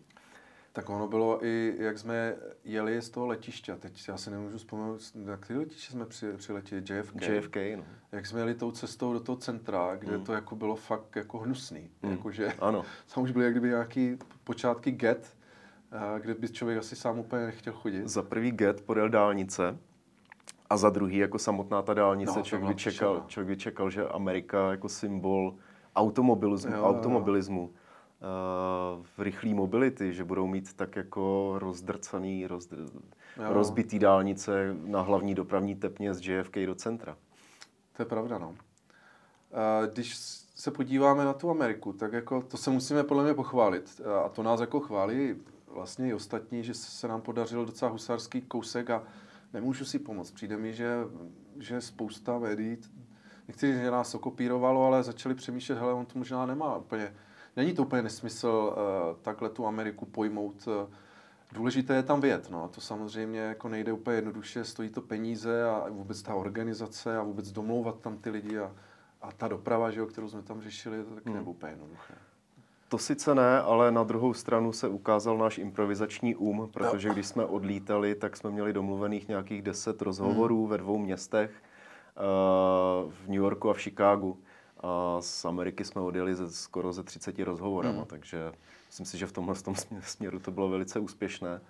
Tak 0.72 0.90
ono 0.90 1.08
bylo 1.08 1.44
i, 1.44 1.74
jak 1.78 1.98
jsme 1.98 2.34
jeli 2.64 3.02
z 3.02 3.10
toho 3.10 3.26
letiště, 3.26 3.76
teď 3.76 4.08
já 4.08 4.16
si 4.16 4.30
nemůžu 4.30 4.58
vzpomenout, 4.58 5.00
na 5.14 5.36
který 5.36 5.58
letiště 5.58 5.92
jsme 5.92 6.06
při, 6.06 6.32
přiletěli, 6.32 6.82
JFK. 6.90 7.28
JFK, 7.28 7.56
no. 7.76 7.84
Jak 8.12 8.26
jsme 8.26 8.40
jeli 8.40 8.54
tou 8.54 8.70
cestou 8.70 9.12
do 9.12 9.20
toho 9.20 9.36
centra, 9.36 9.96
kde 9.96 10.18
mm. 10.18 10.24
to 10.24 10.32
jako 10.32 10.56
bylo 10.56 10.76
fakt 10.76 11.16
jako 11.16 11.38
hnusný. 11.38 11.90
Mm. 12.02 12.10
Jakože, 12.10 12.52
ano. 12.58 12.84
Tam 13.14 13.24
už 13.24 13.30
byly 13.30 13.44
jak 13.44 13.54
kdyby 13.54 13.68
nějaký 13.68 14.18
počátky 14.44 14.90
get, 14.90 15.36
kde 16.20 16.34
by 16.34 16.48
člověk 16.48 16.78
asi 16.78 16.96
sám 16.96 17.18
úplně 17.18 17.46
nechtěl 17.46 17.72
chodit. 17.72 18.08
Za 18.08 18.22
prvý 18.22 18.50
get 18.50 18.80
podél 18.80 19.08
dálnice 19.08 19.78
a 20.70 20.76
za 20.76 20.90
druhý 20.90 21.16
jako 21.16 21.38
samotná 21.38 21.82
ta 21.82 21.94
dálnice, 21.94 22.38
no, 22.38 22.44
člověk, 22.44 22.68
by 22.68 22.74
čekal, 22.74 23.24
člověk 23.26 23.48
by 23.48 23.56
čekal, 23.56 23.90
že 23.90 24.08
Amerika 24.08 24.70
jako 24.70 24.88
symbol 24.88 25.56
automobilismu, 25.96 26.74
jo, 26.74 26.84
automobilismu 26.84 27.60
jo 27.60 27.81
v 29.16 29.18
rychlé 29.18 29.54
mobility, 29.54 30.14
že 30.14 30.24
budou 30.24 30.46
mít 30.46 30.72
tak 30.72 30.96
jako 30.96 31.54
rozdrcaný, 31.58 32.46
rozdr... 32.46 32.76
rozbitý 33.36 33.98
dálnice 33.98 34.76
na 34.84 35.00
hlavní 35.00 35.34
dopravní 35.34 35.74
tepně 35.74 36.14
z 36.14 36.28
JFK 36.28 36.56
do 36.66 36.74
centra. 36.74 37.16
To 37.96 38.02
je 38.02 38.06
pravda, 38.06 38.38
no. 38.38 38.54
Když 39.92 40.14
se 40.54 40.70
podíváme 40.70 41.24
na 41.24 41.32
tu 41.32 41.50
Ameriku, 41.50 41.92
tak 41.92 42.12
jako 42.12 42.42
to 42.42 42.56
se 42.56 42.70
musíme 42.70 43.04
podle 43.04 43.24
mě 43.24 43.34
pochválit. 43.34 44.00
A 44.24 44.28
to 44.28 44.42
nás 44.42 44.60
jako 44.60 44.80
chválí 44.80 45.34
vlastně 45.72 46.08
i 46.08 46.14
ostatní, 46.14 46.64
že 46.64 46.74
se 46.74 47.08
nám 47.08 47.20
podařil 47.20 47.66
docela 47.66 47.90
husarský 47.90 48.42
kousek 48.42 48.90
a 48.90 49.02
nemůžu 49.52 49.84
si 49.84 49.98
pomoct. 49.98 50.30
Přijde 50.30 50.56
mi, 50.56 50.74
že, 50.74 50.96
že 51.58 51.80
spousta 51.80 52.38
médií, 52.38 52.78
někteří 53.48 53.72
že 53.72 53.90
nás 53.90 54.14
okopírovalo, 54.14 54.84
ale 54.84 55.02
začali 55.02 55.34
přemýšlet, 55.34 55.78
hele, 55.78 55.92
on 55.92 56.06
to 56.06 56.18
možná 56.18 56.46
nemá 56.46 56.76
úplně 56.76 57.14
není 57.56 57.74
to 57.74 57.82
úplně 57.82 58.02
nesmysl 58.02 58.74
uh, 58.76 59.16
takhle 59.22 59.48
tu 59.48 59.66
Ameriku 59.66 60.06
pojmout. 60.06 60.66
Uh, 60.66 60.72
důležité 61.52 61.94
je 61.94 62.02
tam 62.02 62.20
vědět, 62.20 62.50
no. 62.50 62.68
To 62.68 62.80
samozřejmě 62.80 63.40
jako 63.40 63.68
nejde 63.68 63.92
úplně 63.92 64.16
jednoduše, 64.16 64.64
stojí 64.64 64.88
to 64.90 65.00
peníze 65.00 65.64
a 65.64 65.86
vůbec 65.90 66.22
ta 66.22 66.34
organizace 66.34 67.16
a 67.16 67.22
vůbec 67.22 67.52
domlouvat 67.52 68.00
tam 68.00 68.18
ty 68.18 68.30
lidi 68.30 68.58
a, 68.58 68.72
a 69.22 69.32
ta 69.32 69.48
doprava, 69.48 69.90
že 69.90 70.00
jo, 70.00 70.06
kterou 70.06 70.28
jsme 70.28 70.42
tam 70.42 70.60
řešili, 70.60 71.04
to 71.04 71.14
taky 71.14 71.28
hmm. 71.28 71.34
nebylo 71.34 71.52
úplně 71.52 71.72
jednoduché. 71.72 72.14
To 72.88 72.98
sice 72.98 73.34
ne, 73.34 73.60
ale 73.60 73.92
na 73.92 74.04
druhou 74.04 74.34
stranu 74.34 74.72
se 74.72 74.88
ukázal 74.88 75.38
náš 75.38 75.58
improvizační 75.58 76.36
um, 76.36 76.68
protože 76.72 77.08
když 77.08 77.26
jsme 77.26 77.44
odlítali, 77.44 78.14
tak 78.14 78.36
jsme 78.36 78.50
měli 78.50 78.72
domluvených 78.72 79.28
nějakých 79.28 79.62
deset 79.62 80.02
rozhovorů 80.02 80.60
hmm. 80.60 80.70
ve 80.70 80.78
dvou 80.78 80.98
městech, 80.98 81.50
uh, 81.50 83.12
v 83.12 83.26
New 83.26 83.40
Yorku 83.40 83.70
a 83.70 83.74
v 83.74 83.78
Chicagu. 83.78 84.38
A 84.82 85.16
z 85.20 85.44
Ameriky 85.44 85.84
jsme 85.84 86.00
odjeli 86.00 86.34
ze, 86.34 86.50
skoro 86.50 86.92
ze 86.92 87.02
30 87.02 87.38
rozhovorama, 87.38 87.98
hmm. 87.98 88.06
takže 88.06 88.52
myslím 88.86 89.06
si, 89.06 89.18
že 89.18 89.26
v 89.26 89.32
tomhle 89.32 89.54
tom 89.54 89.74
směru 90.00 90.38
to 90.38 90.50
bylo 90.50 90.68
velice 90.68 91.00
úspěšné. 91.00 91.60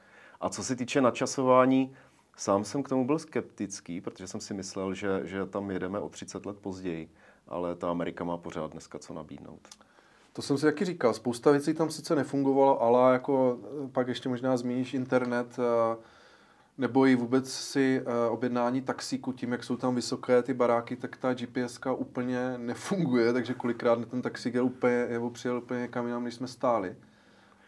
A 0.40 0.48
co 0.48 0.64
se 0.64 0.76
týče 0.76 1.00
načasování, 1.00 1.94
sám 2.36 2.64
jsem 2.64 2.82
k 2.82 2.88
tomu 2.88 3.06
byl 3.06 3.18
skeptický, 3.18 4.00
protože 4.00 4.26
jsem 4.26 4.40
si 4.40 4.54
myslel, 4.54 4.94
že, 4.94 5.20
že 5.24 5.46
tam 5.46 5.70
jedeme 5.70 5.98
o 5.98 6.08
30 6.08 6.46
let 6.46 6.56
později, 6.58 7.10
ale 7.48 7.74
ta 7.74 7.90
Amerika 7.90 8.24
má 8.24 8.36
pořád 8.36 8.70
dneska 8.70 8.98
co 8.98 9.14
nabídnout. 9.14 9.68
To 10.32 10.42
jsem 10.42 10.58
si 10.58 10.66
taky 10.66 10.84
říkal. 10.84 11.14
Spousta 11.14 11.50
věcí 11.50 11.74
tam 11.74 11.90
sice 11.90 12.16
nefungovalo, 12.16 12.82
ale 12.82 13.12
jako 13.12 13.58
pak 13.92 14.08
ještě 14.08 14.28
možná 14.28 14.56
zmíníš 14.56 14.94
internet, 14.94 15.56
nebo 16.78 17.06
i 17.06 17.14
vůbec 17.16 17.52
si 17.52 18.00
uh, 18.00 18.12
objednání 18.32 18.82
taxíku, 18.82 19.32
tím, 19.32 19.52
jak 19.52 19.64
jsou 19.64 19.76
tam 19.76 19.94
vysoké 19.94 20.42
ty 20.42 20.54
baráky, 20.54 20.96
tak 20.96 21.16
ta 21.16 21.34
GPS 21.34 21.80
úplně 21.96 22.58
nefunguje, 22.58 23.32
takže 23.32 23.54
kolikrát 23.54 24.08
ten 24.08 24.22
taxík 24.22 24.54
je 24.54 24.62
úplně, 24.62 25.06
nebo 25.06 25.30
přijel 25.30 25.58
úplně 25.58 25.80
někam 25.80 26.06
jinam, 26.06 26.24
než 26.24 26.34
jsme 26.34 26.48
stáli. 26.48 26.96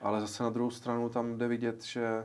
Ale 0.00 0.20
zase 0.20 0.42
na 0.42 0.50
druhou 0.50 0.70
stranu 0.70 1.08
tam 1.08 1.38
jde 1.38 1.49
vidět, 1.49 1.82
že 1.82 2.25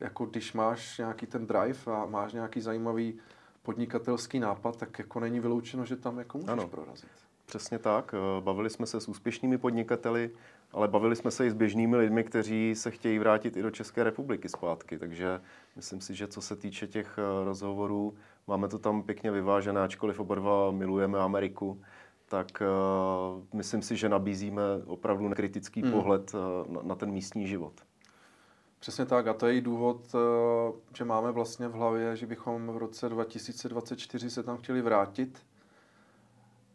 jako 0.00 0.26
když 0.26 0.52
máš 0.52 0.98
nějaký 0.98 1.26
ten 1.26 1.46
drive 1.46 1.78
a 1.86 2.06
máš 2.06 2.32
nějaký 2.32 2.60
zajímavý 2.60 3.18
podnikatelský 3.62 4.40
nápad, 4.40 4.76
tak 4.76 4.98
jako 4.98 5.20
není 5.20 5.40
vyloučeno, 5.40 5.86
že 5.86 5.96
tam 5.96 6.18
jako 6.18 6.38
můžeš 6.38 6.52
ano. 6.52 6.68
prorazit. 6.68 7.10
Přesně 7.46 7.78
tak. 7.78 8.14
Eh, 8.14 8.40
bavili 8.40 8.70
jsme 8.70 8.86
se 8.86 9.00
s 9.00 9.08
úspěšnými 9.08 9.58
podnikateli, 9.58 10.30
ale 10.72 10.88
bavili 10.88 11.16
jsme 11.16 11.30
se 11.30 11.46
i 11.46 11.50
s 11.50 11.54
běžnými 11.54 11.96
lidmi, 11.96 12.24
kteří 12.24 12.74
se 12.74 12.90
chtějí 12.90 13.18
vrátit 13.18 13.56
i 13.56 13.62
do 13.62 13.70
České 13.70 14.04
republiky 14.04 14.48
zpátky. 14.48 14.98
Takže 14.98 15.40
myslím 15.76 16.00
si, 16.00 16.14
že 16.14 16.26
co 16.26 16.40
se 16.40 16.56
týče 16.56 16.86
těch 16.86 17.18
eh, 17.18 17.44
rozhovorů, 17.44 18.14
máme 18.46 18.68
to 18.68 18.78
tam 18.78 19.02
pěkně 19.02 19.30
vyvážené, 19.30 19.80
ačkoliv 19.80 20.20
oba 20.20 20.34
dva 20.34 20.70
milujeme 20.70 21.18
Ameriku, 21.18 21.80
tak 22.30 22.62
uh, 22.62 23.42
myslím 23.52 23.82
si, 23.82 23.96
že 23.96 24.08
nabízíme 24.08 24.62
opravdu 24.86 25.30
kritický 25.30 25.82
hmm. 25.82 25.92
pohled 25.92 26.34
uh, 26.34 26.74
na, 26.74 26.80
na 26.82 26.94
ten 26.94 27.10
místní 27.10 27.46
život. 27.46 27.72
Přesně 28.78 29.06
tak 29.06 29.26
a 29.26 29.34
to 29.34 29.46
je 29.46 29.54
i 29.56 29.60
důvod, 29.60 30.14
uh, 30.14 30.20
že 30.96 31.04
máme 31.04 31.32
vlastně 31.32 31.68
v 31.68 31.72
hlavě, 31.72 32.16
že 32.16 32.26
bychom 32.26 32.66
v 32.66 32.76
roce 32.76 33.08
2024 33.08 34.30
se 34.30 34.42
tam 34.42 34.56
chtěli 34.56 34.82
vrátit 34.82 35.42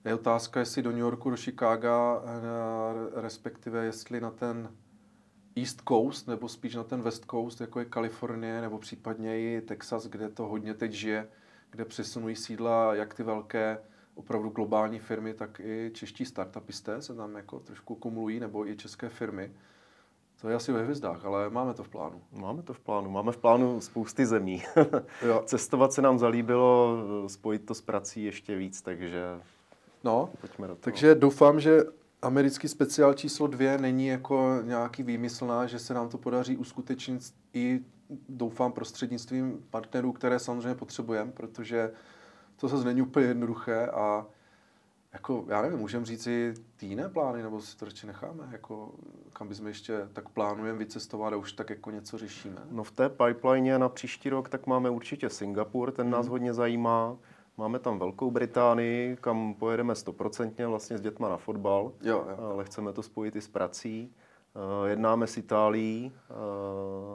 je 0.06 0.16
otázka, 0.16 0.60
jestli 0.60 0.82
do 0.82 0.90
New 0.90 1.00
Yorku, 1.00 1.30
do 1.30 1.38
Chicaga, 1.38 2.22
eh, 2.26 3.22
respektive 3.22 3.86
jestli 3.86 4.22
na 4.22 4.32
ten 4.32 4.70
East 5.56 5.82
Coast, 5.88 6.28
nebo 6.28 6.50
spíš 6.50 6.76
na 6.76 6.84
ten 6.84 7.02
West 7.02 7.26
Coast, 7.32 7.62
jako 7.62 7.80
je 7.80 7.86
Kalifornie, 7.86 8.62
nebo 8.62 8.78
případně 8.78 9.42
i 9.42 9.62
Texas, 9.62 10.08
kde 10.08 10.30
to 10.30 10.48
hodně 10.48 10.74
teď 10.74 10.92
žije, 10.92 11.28
kde 11.70 11.86
přesunují 11.86 12.36
sídla 12.36 12.96
jak 12.96 13.14
ty 13.14 13.24
velké 13.24 13.78
opravdu 14.16 14.50
globální 14.50 15.00
firmy, 15.00 15.34
tak 15.34 15.62
i 15.64 15.92
čeští 15.94 16.26
startupisté 16.26 17.02
se 17.02 17.16
tam 17.16 17.36
jako 17.36 17.60
trošku 17.60 17.96
kumulují, 17.96 18.40
nebo 18.40 18.68
i 18.68 18.76
české 18.76 19.10
firmy. 19.10 19.52
To 20.42 20.50
je 20.50 20.56
asi 20.56 20.72
ve 20.72 20.84
hvězdách, 20.84 21.26
ale 21.26 21.50
máme 21.50 21.74
to 21.74 21.84
v 21.84 21.90
plánu. 21.90 22.22
Máme 22.32 22.64
to 22.64 22.74
v 22.74 22.80
plánu. 22.80 23.10
Máme 23.10 23.32
v 23.32 23.38
plánu 23.38 23.82
spousty 23.82 24.26
zemí. 24.26 24.64
Cestovat 25.46 25.94
se 25.94 26.02
nám 26.02 26.20
zalíbilo, 26.20 26.98
spojit 27.28 27.66
to 27.66 27.74
s 27.74 27.82
prací 27.82 28.24
ještě 28.24 28.56
víc, 28.56 28.82
takže 28.82 29.42
No, 30.06 30.30
Pojďme 30.42 30.68
do 30.68 30.76
toho. 30.76 30.84
takže 30.84 31.16
doufám, 31.16 31.60
že 31.60 31.84
americký 32.22 32.68
speciál 32.68 33.14
číslo 33.14 33.48
dvě 33.48 33.78
není 33.78 34.08
jako 34.08 34.60
nějaký 34.64 35.04
výmyslná, 35.04 35.66
že 35.66 35.80
se 35.80 35.94
nám 35.94 36.10
to 36.10 36.18
podaří 36.18 36.58
uskutečnit 36.58 37.34
i 37.54 37.80
doufám 38.30 38.72
prostřednictvím 38.72 39.66
partnerů, 39.70 40.12
které 40.12 40.40
samozřejmě 40.40 40.76
potřebujeme, 40.76 41.32
protože 41.32 41.92
to 42.56 42.68
zase 42.68 42.86
není 42.86 43.02
úplně 43.02 43.26
jednoduché 43.26 43.88
a 43.88 44.26
jako, 45.14 45.46
já 45.48 45.62
nevím, 45.62 45.80
můžeme 45.80 46.06
říct 46.06 46.28
i 46.28 46.54
ty 46.76 46.86
jiné 46.86 47.10
plány, 47.10 47.44
nebo 47.44 47.62
si 47.62 47.78
to 47.78 47.86
radši 47.86 48.08
necháme, 48.08 48.50
jako, 48.52 48.92
kam 49.34 49.48
bychom 49.48 49.68
ještě 49.68 50.10
tak 50.14 50.30
plánujeme 50.30 50.80
vycestovat 50.80 51.34
a 51.34 51.38
už 51.38 51.54
tak 51.54 51.70
jako 51.70 51.92
něco 51.92 52.18
řešíme? 52.18 52.62
No 52.72 52.84
v 52.84 52.92
té 52.92 53.10
pipeline 53.10 53.80
na 53.80 53.90
příští 53.90 54.30
rok 54.30 54.50
tak 54.50 54.68
máme 54.68 54.90
určitě 54.90 55.30
Singapur, 55.30 55.92
ten 55.92 56.10
nás 56.10 56.26
hmm. 56.26 56.32
hodně 56.32 56.54
zajímá. 56.54 57.18
Máme 57.58 57.80
tam 57.80 58.00
Velkou 58.00 58.32
Británii, 58.32 59.18
kam 59.22 59.54
pojedeme 59.54 59.96
stoprocentně 59.96 60.68
vlastně 60.68 60.98
s 60.98 61.02
dětma 61.02 61.30
na 61.30 61.38
fotbal, 61.38 61.92
jo, 62.02 62.26
jo. 62.30 62.50
ale 62.52 62.64
chceme 62.64 62.94
to 62.94 63.04
spojit 63.04 63.36
i 63.36 63.42
s 63.42 63.48
prací. 63.48 64.16
Eh, 64.56 64.90
jednáme 64.90 65.28
s 65.28 65.38
Itálií 65.38 66.14
eh, 66.16 66.34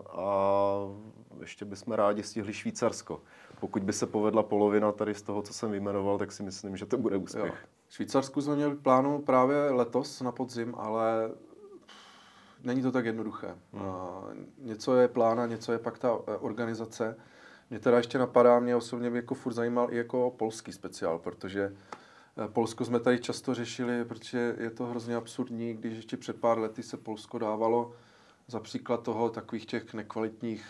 a 0.08 0.74
ještě 1.40 1.64
bychom 1.64 1.92
rádi 1.92 2.22
stihli 2.22 2.52
Švýcarsko. 2.52 3.20
Pokud 3.60 3.82
by 3.82 3.92
se 3.92 4.06
povedla 4.06 4.42
polovina 4.42 4.92
tady 4.92 5.14
z 5.14 5.22
toho, 5.22 5.42
co 5.42 5.52
jsem 5.52 5.70
vyjmenoval, 5.70 6.18
tak 6.18 6.32
si 6.32 6.42
myslím, 6.42 6.76
že 6.76 6.86
to 6.86 6.98
bude 6.98 7.16
úspěch. 7.16 7.44
Jo. 7.44 7.68
Švýcarsku 7.88 8.42
jsme 8.42 8.56
měli 8.56 8.76
plánu 8.76 9.18
právě 9.18 9.70
letos 9.70 10.20
na 10.20 10.32
podzim, 10.32 10.74
ale 10.76 11.30
není 12.64 12.82
to 12.82 12.92
tak 12.92 13.04
jednoduché. 13.04 13.56
Hmm. 13.72 14.46
Něco 14.58 14.96
je 14.96 15.08
plán 15.08 15.40
a 15.40 15.46
něco 15.46 15.72
je 15.72 15.78
pak 15.78 15.98
ta 15.98 16.18
eh, 16.26 16.36
organizace. 16.36 17.16
Mě 17.70 17.78
teda 17.78 17.96
ještě 17.96 18.18
napadá, 18.18 18.60
mě 18.60 18.76
osobně 18.76 19.10
by 19.10 19.18
jako 19.18 19.34
furt 19.34 19.52
zajímal 19.52 19.92
i 19.92 19.96
jako 19.96 20.34
polský 20.36 20.72
speciál, 20.72 21.18
protože 21.18 21.76
Eh, 22.44 22.48
Polsko 22.48 22.84
jsme 22.84 23.00
tady 23.00 23.18
často 23.18 23.54
řešili, 23.54 24.04
protože 24.04 24.56
je 24.58 24.70
to 24.70 24.86
hrozně 24.86 25.16
absurdní, 25.16 25.74
když 25.74 25.96
ještě 25.96 26.16
před 26.16 26.40
pár 26.40 26.58
lety 26.58 26.82
se 26.82 26.96
Polsko 26.96 27.38
dávalo 27.38 27.92
za 28.48 28.60
příklad 28.60 29.02
toho 29.02 29.30
takových 29.30 29.66
těch 29.66 29.94
nekvalitních 29.94 30.66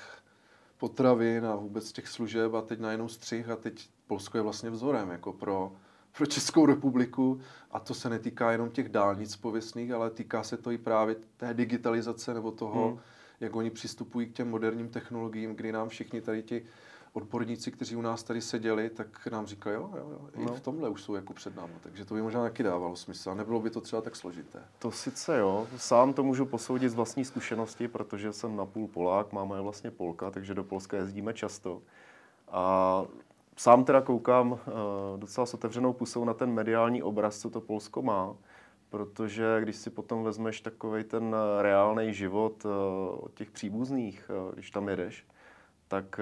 potravin 0.78 1.46
a 1.46 1.56
vůbec 1.56 1.92
těch 1.92 2.08
služeb 2.08 2.54
a 2.54 2.62
teď 2.62 2.80
najednou 2.80 3.08
střih 3.08 3.48
a 3.48 3.56
teď 3.56 3.88
Polsko 4.06 4.38
je 4.38 4.42
vlastně 4.42 4.70
vzorem 4.70 5.10
jako 5.10 5.32
pro, 5.32 5.72
pro 6.16 6.26
Českou 6.26 6.66
republiku 6.66 7.40
a 7.70 7.80
to 7.80 7.94
se 7.94 8.10
netýká 8.10 8.52
jenom 8.52 8.70
těch 8.70 8.88
dálnic 8.88 9.36
pověstných, 9.36 9.92
ale 9.92 10.10
týká 10.10 10.42
se 10.42 10.56
to 10.56 10.70
i 10.70 10.78
právě 10.78 11.16
té 11.36 11.54
digitalizace 11.54 12.34
nebo 12.34 12.50
toho, 12.50 12.88
hmm. 12.88 12.98
Jak 13.40 13.56
oni 13.56 13.70
přistupují 13.70 14.26
k 14.26 14.32
těm 14.32 14.50
moderním 14.50 14.88
technologiím, 14.88 15.56
kdy 15.56 15.72
nám 15.72 15.88
všichni 15.88 16.20
tady 16.20 16.42
ti 16.42 16.62
odborníci, 17.12 17.70
kteří 17.70 17.96
u 17.96 18.00
nás 18.00 18.22
tady 18.22 18.40
seděli, 18.40 18.90
tak 18.90 19.26
nám 19.26 19.46
říkali, 19.46 19.76
jo, 19.76 19.90
jo, 19.96 20.06
jo 20.10 20.28
i 20.34 20.44
no. 20.44 20.54
v 20.54 20.60
tomhle 20.60 20.88
už 20.88 21.02
jsou 21.02 21.14
jako 21.14 21.32
před 21.32 21.56
námi, 21.56 21.72
takže 21.82 22.04
to 22.04 22.14
by 22.14 22.22
možná 22.22 22.42
taky 22.42 22.62
dávalo 22.62 22.96
smysl 22.96 23.30
a 23.30 23.34
nebylo 23.34 23.60
by 23.60 23.70
to 23.70 23.80
třeba 23.80 24.02
tak 24.02 24.16
složité. 24.16 24.62
To 24.78 24.90
sice 24.90 25.38
jo, 25.38 25.66
sám 25.76 26.12
to 26.12 26.22
můžu 26.22 26.46
posoudit 26.46 26.88
z 26.88 26.94
vlastní 26.94 27.24
zkušenosti, 27.24 27.88
protože 27.88 28.32
jsem 28.32 28.56
napůl 28.56 28.88
Polák, 28.88 29.32
máma 29.32 29.56
je 29.56 29.62
vlastně 29.62 29.90
Polka, 29.90 30.30
takže 30.30 30.54
do 30.54 30.64
Polska 30.64 30.96
jezdíme 30.96 31.34
často. 31.34 31.82
A 32.48 33.04
sám 33.56 33.84
teda 33.84 34.00
koukám 34.00 34.52
uh, 34.52 34.58
docela 35.16 35.46
s 35.46 35.54
otevřenou 35.54 35.92
pusou 35.92 36.24
na 36.24 36.34
ten 36.34 36.52
mediální 36.52 37.02
obraz, 37.02 37.38
co 37.38 37.50
to 37.50 37.60
Polsko 37.60 38.02
má, 38.02 38.36
protože 38.90 39.58
když 39.60 39.76
si 39.76 39.90
potom 39.90 40.24
vezmeš 40.24 40.60
takový 40.60 41.04
ten 41.04 41.36
reálný 41.60 42.14
život 42.14 42.64
uh, 42.64 42.70
od 43.20 43.34
těch 43.34 43.50
příbuzných, 43.50 44.30
uh, 44.46 44.52
když 44.54 44.70
tam 44.70 44.88
jedeš, 44.88 45.26
tak 45.88 46.20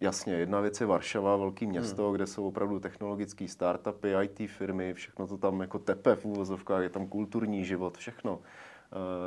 Jasně, 0.00 0.34
jedna 0.34 0.60
věc 0.60 0.80
je 0.80 0.86
Varšava, 0.86 1.36
velký 1.36 1.66
město, 1.66 2.04
hmm. 2.04 2.14
kde 2.14 2.26
jsou 2.26 2.48
opravdu 2.48 2.80
technologické 2.80 3.48
startupy, 3.48 4.14
IT 4.22 4.50
firmy, 4.50 4.94
všechno 4.94 5.26
to 5.26 5.36
tam 5.36 5.60
jako 5.60 5.78
tepe 5.78 6.16
v 6.16 6.24
úvozovkách, 6.24 6.82
je 6.82 6.88
tam 6.88 7.06
kulturní 7.06 7.64
život, 7.64 7.98
všechno. 7.98 8.36
Uh, 8.36 8.40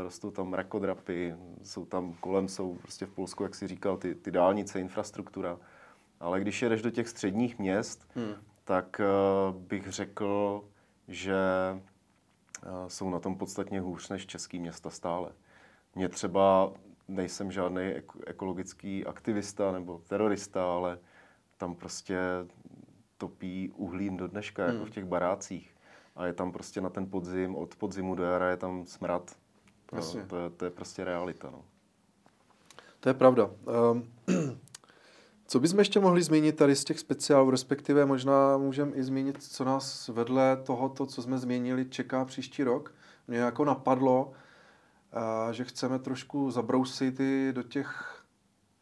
rostou 0.03 0.31
tam 0.31 0.53
rakodrapy, 0.53 1.35
jsou 1.63 1.85
tam 1.85 2.13
kolem, 2.13 2.47
jsou 2.47 2.75
prostě 2.75 3.05
v 3.05 3.11
Polsku, 3.11 3.43
jak 3.43 3.55
si 3.55 3.67
říkal, 3.67 3.97
ty, 3.97 4.15
ty 4.15 4.31
dálnice, 4.31 4.79
infrastruktura. 4.79 5.59
Ale 6.19 6.39
když 6.39 6.61
jedeš 6.61 6.81
do 6.81 6.89
těch 6.89 7.07
středních 7.07 7.59
měst, 7.59 8.07
hmm. 8.15 8.33
tak 8.63 9.01
uh, 9.01 9.55
bych 9.55 9.91
řekl, 9.91 10.63
že 11.09 11.35
uh, 12.65 12.87
jsou 12.87 13.09
na 13.09 13.19
tom 13.19 13.37
podstatně 13.37 13.81
hůř 13.81 14.09
než 14.09 14.25
český 14.25 14.59
města 14.59 14.89
stále. 14.89 15.31
Mě 15.95 16.09
třeba 16.09 16.74
nejsem 17.07 17.51
žádný 17.51 17.93
ekologický 18.27 19.05
aktivista 19.05 19.72
nebo 19.72 20.01
terorista, 20.07 20.74
ale 20.74 21.00
tam 21.57 21.75
prostě 21.75 22.19
topí 23.17 23.72
uhlím 23.75 24.17
do 24.17 24.27
dneška, 24.27 24.63
jako 24.63 24.77
hmm. 24.77 24.85
v 24.85 24.89
těch 24.89 25.05
barácích. 25.05 25.75
A 26.15 26.25
je 26.25 26.33
tam 26.33 26.51
prostě 26.51 26.81
na 26.81 26.89
ten 26.89 27.09
podzim, 27.09 27.55
od 27.55 27.75
podzimu 27.75 28.15
do 28.15 28.24
jara 28.24 28.50
je 28.50 28.57
tam 28.57 28.85
smrad. 28.85 29.35
No, 29.93 30.01
to, 30.27 30.37
je, 30.37 30.50
to 30.50 30.65
je 30.65 30.72
prostě 30.72 31.03
realita. 31.03 31.50
No. 31.50 31.65
To 33.00 33.09
je 33.09 33.13
pravda. 33.13 33.50
Um, 33.91 34.09
co 35.50 35.59
bychom 35.59 35.79
ještě 35.79 36.00
mohli 36.00 36.24
zmínit 36.24 36.55
tady 36.55 36.75
z 36.75 36.83
těch 36.83 37.00
speciálů, 37.00 37.51
respektive 37.51 38.05
možná 38.05 38.57
můžeme 38.57 38.92
i 38.92 39.03
zmínit, 39.03 39.44
co 39.44 39.64
nás 39.64 40.07
vedle 40.07 40.57
tohoto, 40.57 41.05
co 41.05 41.22
jsme 41.22 41.38
změnili, 41.38 41.85
čeká 41.85 42.25
příští 42.25 42.64
rok. 42.64 42.94
Mě 43.27 43.38
jako 43.38 43.66
napadlo, 43.66 44.31
a 45.14 45.51
že 45.51 45.64
chceme 45.64 46.00
trošku 46.00 46.51
zabrousit 46.51 47.20
i 47.20 47.51
do 47.53 47.64
těch 47.64 48.22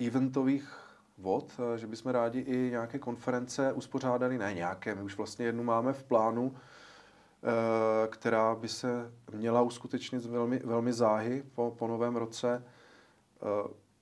eventových 0.07 0.77
vod, 1.17 1.51
že 1.75 1.87
bychom 1.87 2.11
rádi 2.11 2.39
i 2.39 2.69
nějaké 2.71 2.99
konference 2.99 3.73
uspořádali, 3.73 4.37
ne 4.37 4.53
nějaké, 4.53 4.95
my 4.95 5.01
už 5.01 5.17
vlastně 5.17 5.45
jednu 5.45 5.63
máme 5.63 5.93
v 5.93 6.03
plánu, 6.03 6.55
e, 6.55 8.07
která 8.07 8.55
by 8.55 8.67
se 8.67 9.11
měla 9.33 9.61
uskutečnit 9.61 10.25
velmi, 10.25 10.59
velmi 10.59 10.93
záhy 10.93 11.43
po, 11.55 11.75
po 11.77 11.87
novém 11.87 12.15
roce. 12.15 12.63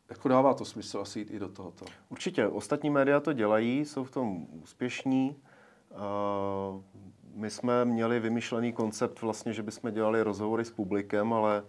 Jako 0.10 0.28
dává 0.28 0.54
to 0.54 0.66
smysl 0.66 1.00
asi 1.00 1.20
jít 1.20 1.32
i 1.32 1.40
do 1.40 1.50
tohoto? 1.50 1.86
Určitě. 2.10 2.48
Ostatní 2.48 2.90
média 2.90 3.20
to 3.20 3.34
dělají, 3.34 3.86
jsou 3.86 4.04
v 4.04 4.12
tom 4.12 4.48
úspěšní. 4.64 5.36
My 7.36 7.50
jsme 7.50 7.86
měli 7.86 8.20
vymyšlený 8.20 8.74
koncept 8.74 9.22
vlastně, 9.22 9.54
že 9.54 9.64
bychom 9.64 9.92
dělali 9.92 10.22
rozhovory 10.22 10.66
s 10.66 10.72
publikem, 10.72 11.34
ale 11.34 11.64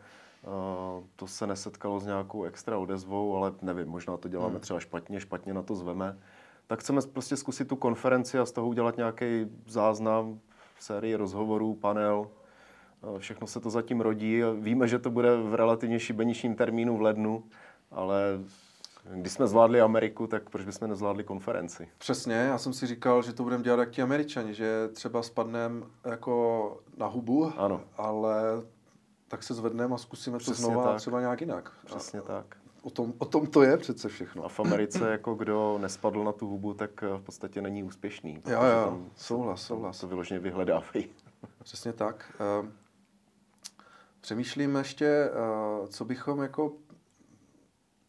to 1.16 1.26
se 1.26 1.46
nesetkalo 1.46 2.00
s 2.00 2.06
nějakou 2.06 2.44
extra 2.44 2.78
odezvou, 2.78 3.36
ale 3.36 3.52
nevím, 3.62 3.88
možná 3.88 4.16
to 4.16 4.28
děláme 4.28 4.50
hmm. 4.50 4.60
třeba 4.60 4.80
špatně, 4.80 5.20
špatně 5.20 5.54
na 5.54 5.62
to 5.62 5.74
zveme. 5.74 6.18
Tak 6.66 6.80
chceme 6.80 7.00
prostě 7.12 7.36
zkusit 7.36 7.68
tu 7.68 7.76
konferenci 7.76 8.38
a 8.38 8.46
z 8.46 8.52
toho 8.52 8.68
udělat 8.68 8.96
nějaký 8.96 9.46
záznam, 9.66 10.40
sérii 10.80 11.14
rozhovorů, 11.14 11.74
panel. 11.74 12.28
Všechno 13.18 13.46
se 13.46 13.60
to 13.60 13.70
zatím 13.70 14.00
rodí. 14.00 14.42
Víme, 14.60 14.88
že 14.88 14.98
to 14.98 15.10
bude 15.10 15.36
v 15.36 15.54
relativně 15.54 16.00
šibeničním 16.00 16.54
termínu 16.54 16.96
v 16.96 17.00
lednu, 17.00 17.44
ale 17.90 18.40
když 19.14 19.32
jsme 19.32 19.46
zvládli 19.46 19.80
Ameriku, 19.80 20.26
tak 20.26 20.50
proč 20.50 20.64
bychom 20.64 20.88
nezvládli 20.88 21.24
konferenci? 21.24 21.88
Přesně, 21.98 22.34
já 22.34 22.58
jsem 22.58 22.72
si 22.72 22.86
říkal, 22.86 23.22
že 23.22 23.32
to 23.32 23.42
budeme 23.42 23.64
dělat 23.64 23.80
jak 23.80 23.90
ti 23.90 24.02
američani, 24.02 24.54
že 24.54 24.88
třeba 24.92 25.22
spadneme 25.22 25.86
jako 26.04 26.80
na 26.96 27.06
hubu, 27.06 27.52
ano. 27.56 27.80
ale 27.96 28.42
tak 29.28 29.42
se 29.42 29.54
zvedneme 29.54 29.94
a 29.94 29.98
zkusíme 29.98 30.38
Přesně 30.38 30.64
to 30.64 30.70
znova 30.70 30.84
tak. 30.84 30.96
třeba 30.96 31.20
nějak 31.20 31.40
jinak. 31.40 31.72
Přesně 31.84 32.20
a, 32.20 32.22
tak. 32.22 32.56
O 32.82 32.90
tom, 32.90 33.12
o 33.18 33.24
tom 33.24 33.46
to 33.46 33.62
je 33.62 33.76
přece 33.76 34.08
všechno. 34.08 34.44
A 34.44 34.48
v 34.48 34.60
Americe, 34.60 35.10
jako 35.10 35.34
kdo 35.34 35.78
nespadl 35.78 36.24
na 36.24 36.32
tu 36.32 36.48
hubu, 36.48 36.74
tak 36.74 37.02
eh, 37.02 37.18
v 37.18 37.22
podstatě 37.22 37.62
není 37.62 37.82
úspěšný. 37.82 38.42
Jo, 38.46 38.62
jo, 38.62 39.00
souhlas, 39.16 39.62
souhlas. 39.62 40.00
To 40.00 40.06
vyloženě 40.06 40.40
vyhledávají. 40.40 41.08
Přesně 41.62 41.92
tak. 41.92 42.32
Ehm, 42.60 42.72
přemýšlím 44.20 44.76
ještě, 44.76 45.06
eh, 45.06 45.88
co 45.88 46.04
bychom 46.04 46.42
jako, 46.42 46.72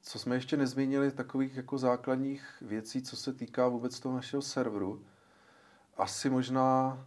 co 0.07 0.19
jsme 0.19 0.35
ještě 0.35 0.57
nezmínili, 0.57 1.11
takových 1.11 1.55
jako 1.55 1.77
základních 1.77 2.43
věcí, 2.61 3.01
co 3.01 3.17
se 3.17 3.33
týká 3.33 3.67
vůbec 3.67 3.99
toho 3.99 4.15
našeho 4.15 4.41
serveru. 4.41 5.05
Asi 5.97 6.29
možná 6.29 6.99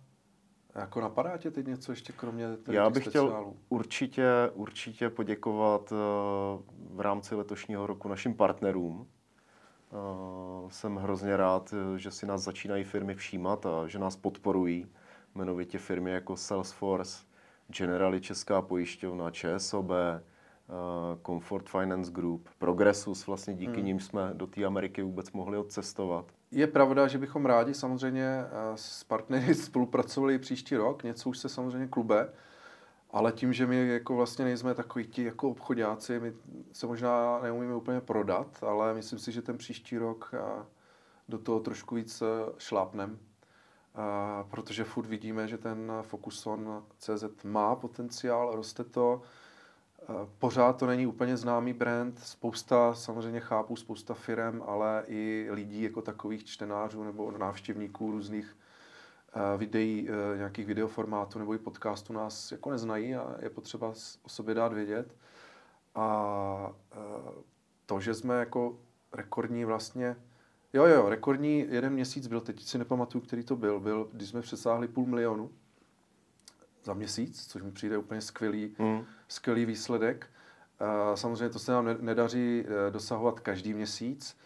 jako 0.75 1.01
napadá 1.01 1.37
tě 1.37 1.51
teď 1.51 1.67
něco 1.67 1.93
ještě 1.93 2.13
kromě 2.13 2.47
Já 2.69 2.91
bych 2.91 3.03
speciálů? 3.03 3.29
chtěl 3.29 3.55
určitě, 3.69 4.25
určitě 4.55 5.11
poděkovat 5.11 5.93
uh, 5.93 5.99
v 6.97 7.01
rámci 7.01 7.35
letošního 7.35 7.87
roku 7.87 8.09
našim 8.09 8.35
partnerům. 8.35 9.09
Uh, 9.91 10.71
jsem 10.71 10.97
hrozně 10.97 11.37
rád, 11.37 11.75
že 11.97 12.11
si 12.11 12.27
nás 12.27 12.43
začínají 12.43 12.85
firmy 12.85 13.15
všímat 13.15 13.67
a 13.67 13.87
že 13.87 13.99
nás 13.99 14.17
podporují. 14.17 14.87
Jmenovitě 15.35 15.79
firmy 15.79 16.11
jako 16.11 16.37
Salesforce, 16.37 17.25
Generali 17.69 18.21
Česká 18.21 18.63
pojišťovna, 18.63 19.31
ČSOB, 19.31 19.91
Comfort 21.26 21.68
Finance 21.68 22.12
Group, 22.12 22.48
Progressus, 22.59 23.26
vlastně 23.26 23.54
díky 23.54 23.76
hmm. 23.76 23.85
nim 23.85 24.00
jsme 24.00 24.30
do 24.35 24.46
té 24.46 24.64
Ameriky 24.64 25.02
vůbec 25.02 25.33
mohli 25.33 25.59
odcestovat. 25.59 26.24
Je 26.50 26.66
pravda, 26.66 27.09
že 27.09 27.18
bychom 27.18 27.46
rádi 27.46 27.74
samozřejmě 27.74 28.26
eh, 28.26 28.48
s 28.74 29.04
partnery 29.04 29.54
spolupracovali 29.66 30.38
příští 30.38 30.76
rok, 30.76 31.02
něco 31.02 31.28
už 31.28 31.38
se 31.38 31.48
samozřejmě 31.48 31.87
klube, 31.87 32.33
ale 33.11 33.33
tím, 33.33 33.52
že 33.52 33.66
my 33.66 33.88
jako 33.88 34.16
vlastně 34.16 34.44
nejsme 34.44 34.74
takový 34.74 35.06
ti 35.06 35.24
jako 35.24 35.50
obchodáci, 35.50 36.20
my 36.20 36.33
se 36.72 36.87
možná 36.87 37.40
neumíme 37.42 37.74
úplně 37.74 38.00
prodat, 38.00 38.46
ale 38.62 38.94
myslím 38.94 39.18
si, 39.18 39.33
že 39.33 39.42
ten 39.42 39.59
příští 39.59 39.98
rok 39.98 40.35
eh, 40.35 40.64
do 41.28 41.38
toho 41.38 41.61
trošku 41.61 41.94
víc 41.94 42.22
eh, 42.22 42.52
šlápnem 42.59 43.18
protože 44.50 44.85
furt 44.85 45.06
vidíme, 45.06 45.48
že 45.48 45.59
ten 45.59 45.92
Focuson 46.02 46.85
CZ 46.98 47.24
má 47.44 47.76
potenciál, 47.76 48.54
roste 48.54 48.85
to. 48.85 49.22
Pořád 50.38 50.77
to 50.77 50.87
není 50.87 51.07
úplně 51.07 51.37
známý 51.37 51.73
brand, 51.73 52.18
spousta, 52.18 52.94
samozřejmě 52.94 53.40
chápu, 53.40 53.77
spousta 53.77 54.14
firm, 54.14 54.62
ale 54.66 55.05
i 55.07 55.49
lidí 55.51 55.83
jako 55.83 56.03
takových 56.03 56.44
čtenářů 56.44 57.05
nebo 57.05 57.31
návštěvníků 57.31 58.11
různých 58.11 58.57
videí, 59.57 60.09
nějakých 60.37 60.66
videoformátů 60.66 61.38
nebo 61.38 61.55
i 61.55 61.59
podcastů 61.59 62.12
nás 62.12 62.53
jako 62.53 62.70
neznají 62.70 63.14
a 63.14 63.37
je 63.38 63.51
potřeba 63.51 63.88
o 64.23 64.29
sobě 64.29 64.55
dát 64.55 64.73
vědět. 64.73 65.14
A 65.94 66.73
to, 67.87 68.01
že 68.01 68.14
jsme 68.14 68.38
jako 68.38 68.79
rekordní 69.12 69.64
vlastně, 69.64 70.16
jo, 70.73 70.85
jo, 70.85 71.09
rekordní 71.09 71.66
jeden 71.68 71.92
měsíc 71.92 72.27
byl, 72.27 72.40
teď 72.40 72.62
si 72.62 72.79
nepamatuju, 72.79 73.25
který 73.25 73.44
to 73.44 73.57
byl, 73.57 73.81
byl, 73.81 74.09
když 74.12 74.29
jsme 74.29 74.40
přesáhli 74.40 74.88
půl 74.88 75.07
milionu 75.07 75.51
za 76.85 76.95
měsíc, 76.95 77.47
což 77.47 77.62
mi 77.62 77.71
přijde 77.73 77.99
úplně 77.99 78.21
skvělý, 78.21 78.75
mm. 78.79 79.05
skvělý 79.29 79.64
výsledek. 79.64 80.27
Samozřejmě 81.14 81.49
to 81.49 81.59
se 81.59 81.73
nám 81.73 81.88
nedaří 82.01 82.64
e, 82.66 82.90
dosahovat 82.90 83.40
každý 83.40 83.75
měsíc, 83.75 84.37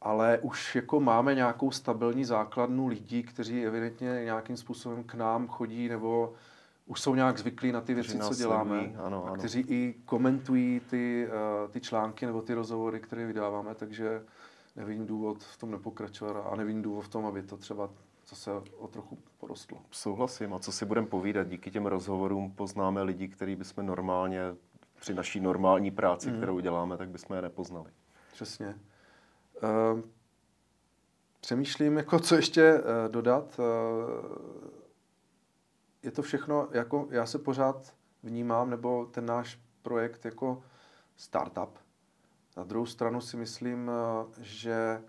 ale 0.00 0.38
už 0.38 0.74
jako 0.74 1.00
máme 1.00 1.34
nějakou 1.34 1.70
stabilní 1.70 2.24
základnu 2.24 2.86
lidí, 2.86 3.22
kteří 3.22 3.66
evidentně 3.66 4.20
nějakým 4.24 4.56
způsobem 4.56 5.04
k 5.04 5.14
nám 5.14 5.48
chodí 5.48 5.88
nebo 5.88 6.34
už 6.86 7.00
jsou 7.00 7.14
nějak 7.14 7.38
zvyklí 7.38 7.72
na 7.72 7.80
ty 7.80 7.94
věci, 7.94 8.18
co 8.18 8.34
děláme. 8.34 8.78
Ano, 8.78 9.24
ano. 9.24 9.32
A 9.32 9.36
kteří 9.36 9.60
i 9.60 9.94
komentují 10.04 10.80
ty, 10.80 11.28
uh, 11.28 11.70
ty 11.70 11.80
články 11.80 12.26
nebo 12.26 12.42
ty 12.42 12.54
rozhovory, 12.54 13.00
které 13.00 13.26
vydáváme, 13.26 13.74
takže 13.74 14.22
nevidím 14.76 15.06
důvod 15.06 15.42
v 15.42 15.58
tom 15.58 15.70
nepokračovat 15.70 16.46
a 16.52 16.56
nevidím 16.56 16.82
důvod 16.82 17.02
v 17.02 17.08
tom, 17.08 17.26
aby 17.26 17.42
to 17.42 17.56
třeba 17.56 17.90
zase 18.30 18.50
o 18.78 18.88
trochu 18.88 19.18
porostlo. 19.38 19.78
Souhlasím. 19.90 20.54
A 20.54 20.58
co 20.58 20.72
si 20.72 20.84
budeme 20.84 21.06
povídat? 21.06 21.48
Díky 21.48 21.70
těm 21.70 21.86
rozhovorům 21.86 22.50
poznáme 22.50 23.02
lidi, 23.02 23.28
který 23.28 23.56
bychom 23.56 23.86
normálně 23.86 24.40
při 25.00 25.14
naší 25.14 25.40
normální 25.40 25.90
práci, 25.90 26.30
mm. 26.30 26.36
kterou 26.36 26.60
děláme, 26.60 26.96
tak 26.96 27.08
bychom 27.08 27.36
je 27.36 27.42
nepoznali. 27.42 27.90
Přesně. 28.32 28.78
Uh, 29.94 30.00
přemýšlím, 31.40 31.96
jako 31.96 32.18
co 32.18 32.36
ještě 32.36 32.74
uh, 32.74 33.12
dodat. 33.12 33.58
Uh, 33.58 33.64
je 36.02 36.10
to 36.10 36.22
všechno, 36.22 36.68
jako 36.70 37.08
já 37.10 37.26
se 37.26 37.38
pořád 37.38 37.94
vnímám, 38.22 38.70
nebo 38.70 39.06
ten 39.06 39.26
náš 39.26 39.60
projekt 39.82 40.24
jako 40.24 40.62
startup. 41.16 41.78
Na 42.56 42.64
druhou 42.64 42.86
stranu 42.86 43.20
si 43.20 43.36
myslím, 43.36 43.90
eh, 43.90 44.26
že 44.40 45.02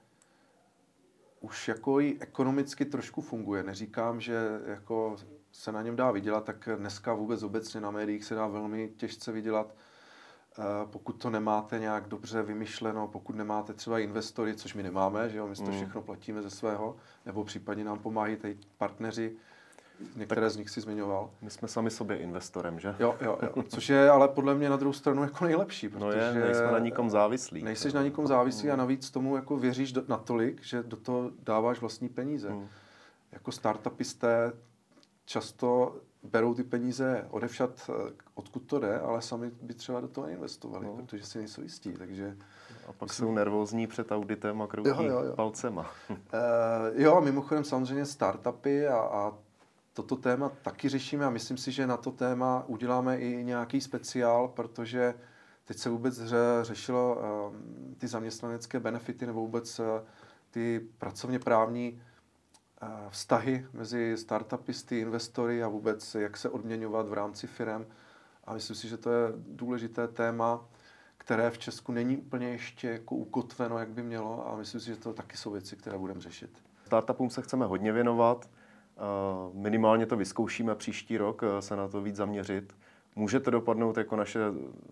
už 1.42 1.68
jako 1.68 2.00
i 2.00 2.18
ekonomicky 2.20 2.86
trošku 2.86 3.22
funguje. 3.22 3.64
Neříkám, 3.64 4.22
že 4.22 4.62
jako 4.66 5.16
se 5.52 5.72
na 5.72 5.82
něm 5.82 5.96
dá 5.96 6.12
vydělat, 6.12 6.44
tak 6.44 6.70
dneska 6.78 7.14
vůbec 7.14 7.44
obecně 7.44 7.82
na 7.82 7.92
médiích 7.92 8.26
se 8.26 8.36
dá 8.36 8.48
velmi 8.48 8.90
těžce 8.98 9.32
vydělat. 9.32 9.76
Eh, 10.60 10.64
pokud 10.86 11.14
to 11.14 11.30
nemáte 11.30 11.80
nějak 11.80 12.08
dobře 12.08 12.44
vymyšleno, 12.44 13.08
pokud 13.08 13.36
nemáte 13.36 13.74
třeba 13.74 14.00
investory, 14.00 14.56
což 14.56 14.74
my 14.74 14.84
nemáme, 14.84 15.30
že 15.30 15.38
jo, 15.38 15.48
my 15.48 15.56
to 15.56 15.64
mm. 15.64 15.72
všechno 15.72 16.02
platíme 16.02 16.42
ze 16.42 16.50
svého, 16.50 16.96
nebo 17.26 17.44
případně 17.44 17.84
nám 17.84 18.00
pomáhají 18.00 18.36
tady 18.36 18.58
partneři, 18.78 19.36
Některé 20.16 20.42
tak 20.42 20.52
z 20.52 20.58
nich 20.58 20.70
si 20.70 20.82
zmiňoval. 20.82 21.30
My 21.42 21.50
jsme 21.50 21.68
sami 21.68 21.92
sobě 21.92 22.18
investorem, 22.18 22.80
že? 22.80 22.96
Jo, 23.00 23.16
jo, 23.22 23.38
jo. 23.42 23.64
Což 23.68 23.90
je 23.90 24.10
ale 24.10 24.28
podle 24.28 24.56
mě 24.56 24.70
na 24.70 24.76
druhou 24.76 24.94
stranu 24.94 25.24
jako 25.24 25.46
nejlepší. 25.46 25.90
Protože 25.90 26.06
no 26.06 26.12
je, 26.12 26.34
nejsme 26.34 26.72
na 26.72 26.80
nikom 26.80 27.10
závislí. 27.10 27.64
Nejseš 27.64 27.94
na 27.94 28.04
nikom 28.04 28.28
závislý 28.28 28.70
a 28.70 28.76
navíc 28.76 29.12
tomu 29.12 29.36
jako 29.36 29.58
věříš 29.58 29.92
do, 29.92 30.04
natolik, 30.08 30.64
že 30.64 30.84
do 30.84 30.98
toho 30.98 31.32
dáváš 31.44 31.82
vlastní 31.82 32.10
peníze. 32.10 32.50
Hmm. 32.50 32.68
Jako 33.32 33.52
startupisté 33.52 34.54
často 35.26 35.96
berou 36.24 36.54
ty 36.54 36.64
peníze 36.64 37.28
odevšat, 37.30 37.90
eh, 37.90 38.12
odkud 38.34 38.60
to 38.60 38.80
jde, 38.80 39.00
ale 39.00 39.22
sami 39.22 39.52
by 39.62 39.74
třeba 39.74 40.02
do 40.02 40.08
toho 40.08 40.28
investovali, 40.28 40.86
no. 40.86 40.96
protože 40.96 41.26
si 41.26 41.38
nejsou 41.38 41.62
jistí. 41.62 41.94
Takže 41.94 42.38
a 42.88 42.94
pak 42.94 43.14
jsou 43.14 43.32
nervózní 43.32 43.88
před 43.88 44.12
auditem 44.12 44.62
a 44.62 44.68
kroutí 44.68 44.90
jo, 44.90 45.04
jo, 45.04 45.24
jo. 45.24 45.36
palcema. 45.36 45.92
uh, 46.10 46.18
jo, 46.94 47.22
mimochodem 47.22 47.64
samozřejmě 47.64 48.06
startupy 48.06 48.88
a, 48.88 48.98
a 48.98 49.34
toto 49.94 50.16
téma 50.16 50.50
taky 50.50 50.90
řešíme 50.90 51.26
a 51.26 51.30
myslím 51.30 51.58
si, 51.58 51.72
že 51.72 51.88
na 51.88 51.98
to 51.98 52.12
téma 52.12 52.64
uděláme 52.68 53.18
i 53.18 53.44
nějaký 53.44 53.82
speciál, 53.82 54.48
protože 54.48 55.14
teď 55.66 55.78
se 55.78 55.90
vůbec 55.90 56.22
řešilo 56.62 57.16
um, 57.16 57.96
ty 57.96 58.08
zaměstnanecké 58.08 58.80
benefity 58.80 59.26
nebo 59.26 59.40
vůbec 59.40 59.80
uh, 59.80 59.86
ty 60.52 60.88
pracovně 60.98 61.40
právní 61.40 61.92
uh, 61.92 62.90
vztahy 63.10 63.66
mezi 63.74 64.18
startupisty, 64.18 65.00
investory 65.00 65.64
a 65.64 65.68
vůbec 65.68 66.16
jak 66.16 66.38
se 66.38 66.50
odměňovat 66.50 67.08
v 67.08 67.14
rámci 67.14 67.48
firm. 67.48 67.86
A 68.46 68.54
myslím 68.54 68.76
si, 68.76 68.88
že 68.88 68.98
to 68.98 69.10
je 69.10 69.34
důležité 69.36 70.08
téma, 70.08 70.66
které 71.18 71.52
v 71.52 71.58
Česku 71.58 71.92
není 71.92 72.18
úplně 72.18 72.50
ještě 72.50 72.90
jako 72.90 73.16
ukotveno, 73.16 73.80
jak 73.80 73.90
by 73.90 74.04
mělo 74.04 74.50
a 74.50 74.56
myslím 74.56 74.82
si, 74.82 74.88
že 74.88 74.96
to 74.96 75.14
taky 75.14 75.38
jsou 75.38 75.52
věci, 75.52 75.76
které 75.76 75.98
budeme 75.98 76.22
řešit. 76.22 76.64
Startupům 76.86 77.30
se 77.30 77.42
chceme 77.42 77.66
hodně 77.66 77.92
věnovat. 77.92 78.50
Minimálně 79.54 80.06
to 80.06 80.18
vyzkoušíme 80.18 80.76
příští 80.76 81.18
rok, 81.18 81.44
eh, 81.44 81.62
se 81.62 81.76
na 81.76 81.88
to 81.88 82.02
víc 82.02 82.16
zaměřit. 82.16 82.76
Může 83.16 83.40
to 83.40 83.52
dopadnout 83.52 83.98
jako 83.98 84.16
naše 84.16 84.40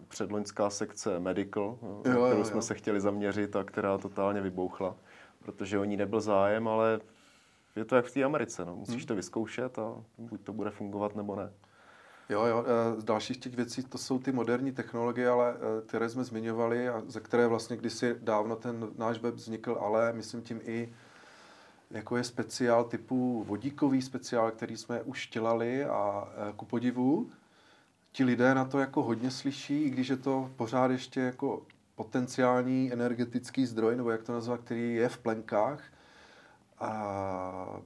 předloňská 0.07 0.69
sekce 0.69 1.19
Medical, 1.19 1.77
eh, 1.81 1.85
jo, 1.85 2.21
na 2.21 2.27
kterou 2.27 2.39
jo, 2.39 2.45
jsme 2.45 2.61
se 2.61 2.75
chtěli 2.75 3.01
zaměřit 3.01 3.55
a 3.55 3.63
která 3.63 3.97
totálně 3.97 4.41
vybouchla, 4.41 4.95
protože 5.39 5.79
o 5.79 5.83
ní 5.83 5.97
nebyl 5.97 6.21
zájem, 6.21 6.67
ale 6.67 6.99
je 7.75 7.85
to 7.85 7.95
jak 7.95 8.05
v 8.05 8.13
té 8.13 8.23
Americe. 8.23 8.65
No. 8.65 8.75
Musíš 8.75 8.95
hmm. 8.95 9.07
to 9.07 9.15
vyzkoušet 9.15 9.79
a 9.79 9.95
buď 10.17 10.41
to 10.41 10.53
bude 10.53 10.69
fungovat 10.69 11.15
nebo 11.15 11.35
ne. 11.35 11.53
Jo, 12.29 12.45
jo, 12.45 12.65
eh, 12.67 13.01
z 13.01 13.03
dalších 13.03 13.37
těch 13.37 13.55
věcí 13.55 13.83
to 13.83 13.97
jsou 13.97 14.19
ty 14.19 14.31
moderní 14.31 14.71
technologie, 14.71 15.29
ale 15.29 15.55
které 15.87 16.09
jsme 16.09 16.23
zmiňovali 16.23 16.89
a 16.89 17.03
ze 17.07 17.19
které 17.19 17.47
vlastně 17.47 17.77
kdysi 17.77 18.15
dávno 18.19 18.55
ten 18.55 18.87
náš 18.97 19.19
web 19.19 19.35
vznikl, 19.35 19.77
ale 19.81 20.13
myslím 20.13 20.41
tím 20.41 20.61
i 20.63 20.93
jako 21.91 22.17
je 22.17 22.23
speciál 22.23 22.83
typu 22.83 23.43
vodíkový 23.43 24.01
speciál, 24.01 24.51
který 24.51 24.77
jsme 24.77 25.01
už 25.01 25.29
dělali 25.33 25.85
a 25.85 26.27
e, 26.49 26.53
ku 26.53 26.65
podivu 26.65 27.29
ti 28.11 28.23
lidé 28.23 28.55
na 28.55 28.65
to 28.65 28.79
jako 28.79 29.03
hodně 29.03 29.31
slyší, 29.31 29.83
i 29.83 29.89
když 29.89 30.07
je 30.07 30.17
to 30.17 30.51
pořád 30.55 30.91
ještě 30.91 31.19
jako 31.19 31.61
potenciální 31.95 32.93
energetický 32.93 33.65
zdroj, 33.65 33.95
nebo 33.95 34.11
jak 34.11 34.23
to 34.23 34.33
nazvat, 34.33 34.61
který 34.61 34.95
je 34.95 35.09
v 35.09 35.17
plenkách. 35.17 35.83
A 36.79 37.81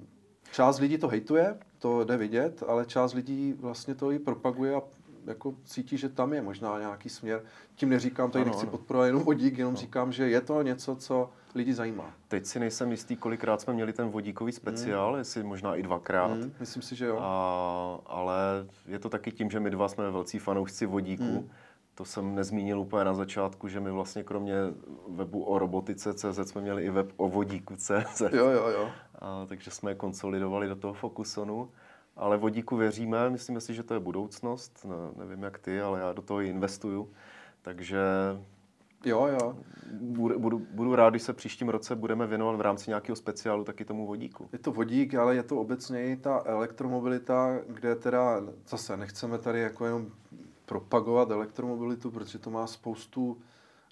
část 0.52 0.80
lidí 0.80 0.98
to 0.98 1.08
hejtuje, 1.08 1.58
to 1.80 2.04
jde 2.04 2.18
vidět, 2.18 2.64
ale 2.68 2.86
část 2.86 3.14
lidí 3.14 3.54
vlastně 3.54 3.96
to 3.96 4.12
i 4.12 4.20
propaguje 4.20 4.76
a 4.76 4.82
jako 5.26 5.56
cítí, 5.66 5.98
že 5.98 6.10
tam 6.10 6.34
je 6.34 6.42
možná 6.42 6.80
nějaký 6.80 7.10
směr. 7.10 7.44
Tím 7.76 7.90
neříkám, 7.90 8.32
tady 8.32 8.42
ano, 8.42 8.52
nechci 8.52 8.68
ano. 8.68 8.72
podporovat 8.72 9.06
jenom 9.06 9.24
vodík, 9.24 9.58
jenom 9.58 9.74
ano. 9.74 9.82
říkám, 9.82 10.12
že 10.12 10.30
je 10.30 10.42
to 10.42 10.62
něco, 10.62 10.96
co 10.96 11.30
lidi 11.56 11.74
zajímá. 11.74 12.14
Teď 12.28 12.46
si 12.46 12.60
nejsem 12.60 12.92
jistý, 12.92 13.16
kolikrát 13.16 13.62
jsme 13.62 13.74
měli 13.74 13.94
ten 13.94 14.10
vodíkový 14.10 14.52
speciál, 14.52 15.10
hmm. 15.10 15.18
jestli 15.18 15.44
možná 15.44 15.76
i 15.76 15.84
dvakrát. 15.84 16.32
Hmm, 16.32 16.54
myslím 16.60 16.82
si, 16.82 16.96
že 16.96 17.06
jo. 17.06 17.18
A, 17.22 18.00
ale 18.06 18.36
je 18.86 19.00
to 19.00 19.10
taky 19.10 19.32
tím, 19.32 19.50
že 19.50 19.60
my 19.60 19.70
dva 19.70 19.88
jsme 19.88 20.12
velcí 20.12 20.40
fanoušci 20.40 20.86
vodíku. 20.86 21.24
Hmm. 21.24 21.50
To 21.96 22.06
jsem 22.06 22.36
nezmínil 22.36 22.80
úplně 22.80 23.06
na 23.06 23.14
začátku, 23.14 23.68
že 23.68 23.80
my 23.80 23.92
vlastně 23.92 24.24
kromě 24.24 24.56
webu 25.08 25.44
o 25.44 25.60
robotice 25.60 26.14
CZ 26.14 26.50
jsme 26.50 26.62
měli 26.62 26.84
i 26.84 26.90
web 26.90 27.12
o 27.18 27.30
vodíku 27.30 27.76
CZ. 27.76 28.22
Jo, 28.22 28.50
jo, 28.50 28.68
jo. 28.68 28.90
A, 29.20 29.46
takže 29.46 29.72
jsme 29.72 29.92
je 29.92 29.96
konsolidovali 29.96 30.68
do 30.68 30.76
toho 30.76 30.94
Focusonu. 30.94 31.70
Ale 32.16 32.38
vodíku 32.38 32.78
věříme, 32.78 33.30
myslíme 33.30 33.62
si, 33.62 33.74
že 33.74 33.84
to 33.84 33.94
je 33.94 34.00
budoucnost. 34.00 34.86
Ne, 34.86 35.26
nevím 35.26 35.44
jak 35.44 35.60
ty, 35.60 35.82
ale 35.82 36.00
já 36.00 36.14
do 36.14 36.22
toho 36.22 36.40
investuju. 36.40 37.10
Takže 37.62 38.00
Jo, 39.06 39.28
jo. 39.28 39.58
Budu, 40.02 40.40
budu, 40.40 40.62
budu 40.72 40.96
rád, 40.96 41.10
když 41.10 41.24
se 41.24 41.34
příštím 41.34 41.70
roce 41.70 41.96
budeme 41.96 42.28
věnovat 42.28 42.56
v 42.56 42.62
rámci 42.62 42.90
nějakého 42.90 43.16
speciálu 43.16 43.64
taky 43.64 43.86
tomu 43.86 44.08
vodíku. 44.08 44.50
Je 44.54 44.60
to 44.60 44.72
vodík, 44.72 45.16
ale 45.16 45.36
je 45.36 45.44
to 45.44 45.58
obecně 45.58 46.06
i 46.06 46.16
ta 46.16 46.42
elektromobilita, 46.46 47.60
kde 47.68 47.96
teda 47.96 48.42
zase 48.68 48.98
nechceme 48.98 49.38
tady 49.38 49.60
jako 49.60 49.86
jenom 49.86 50.08
propagovat 50.66 51.32
elektromobilitu, 51.32 52.12
protože 52.12 52.40
to 52.40 52.50
má 52.50 52.68
spoustu 52.68 53.38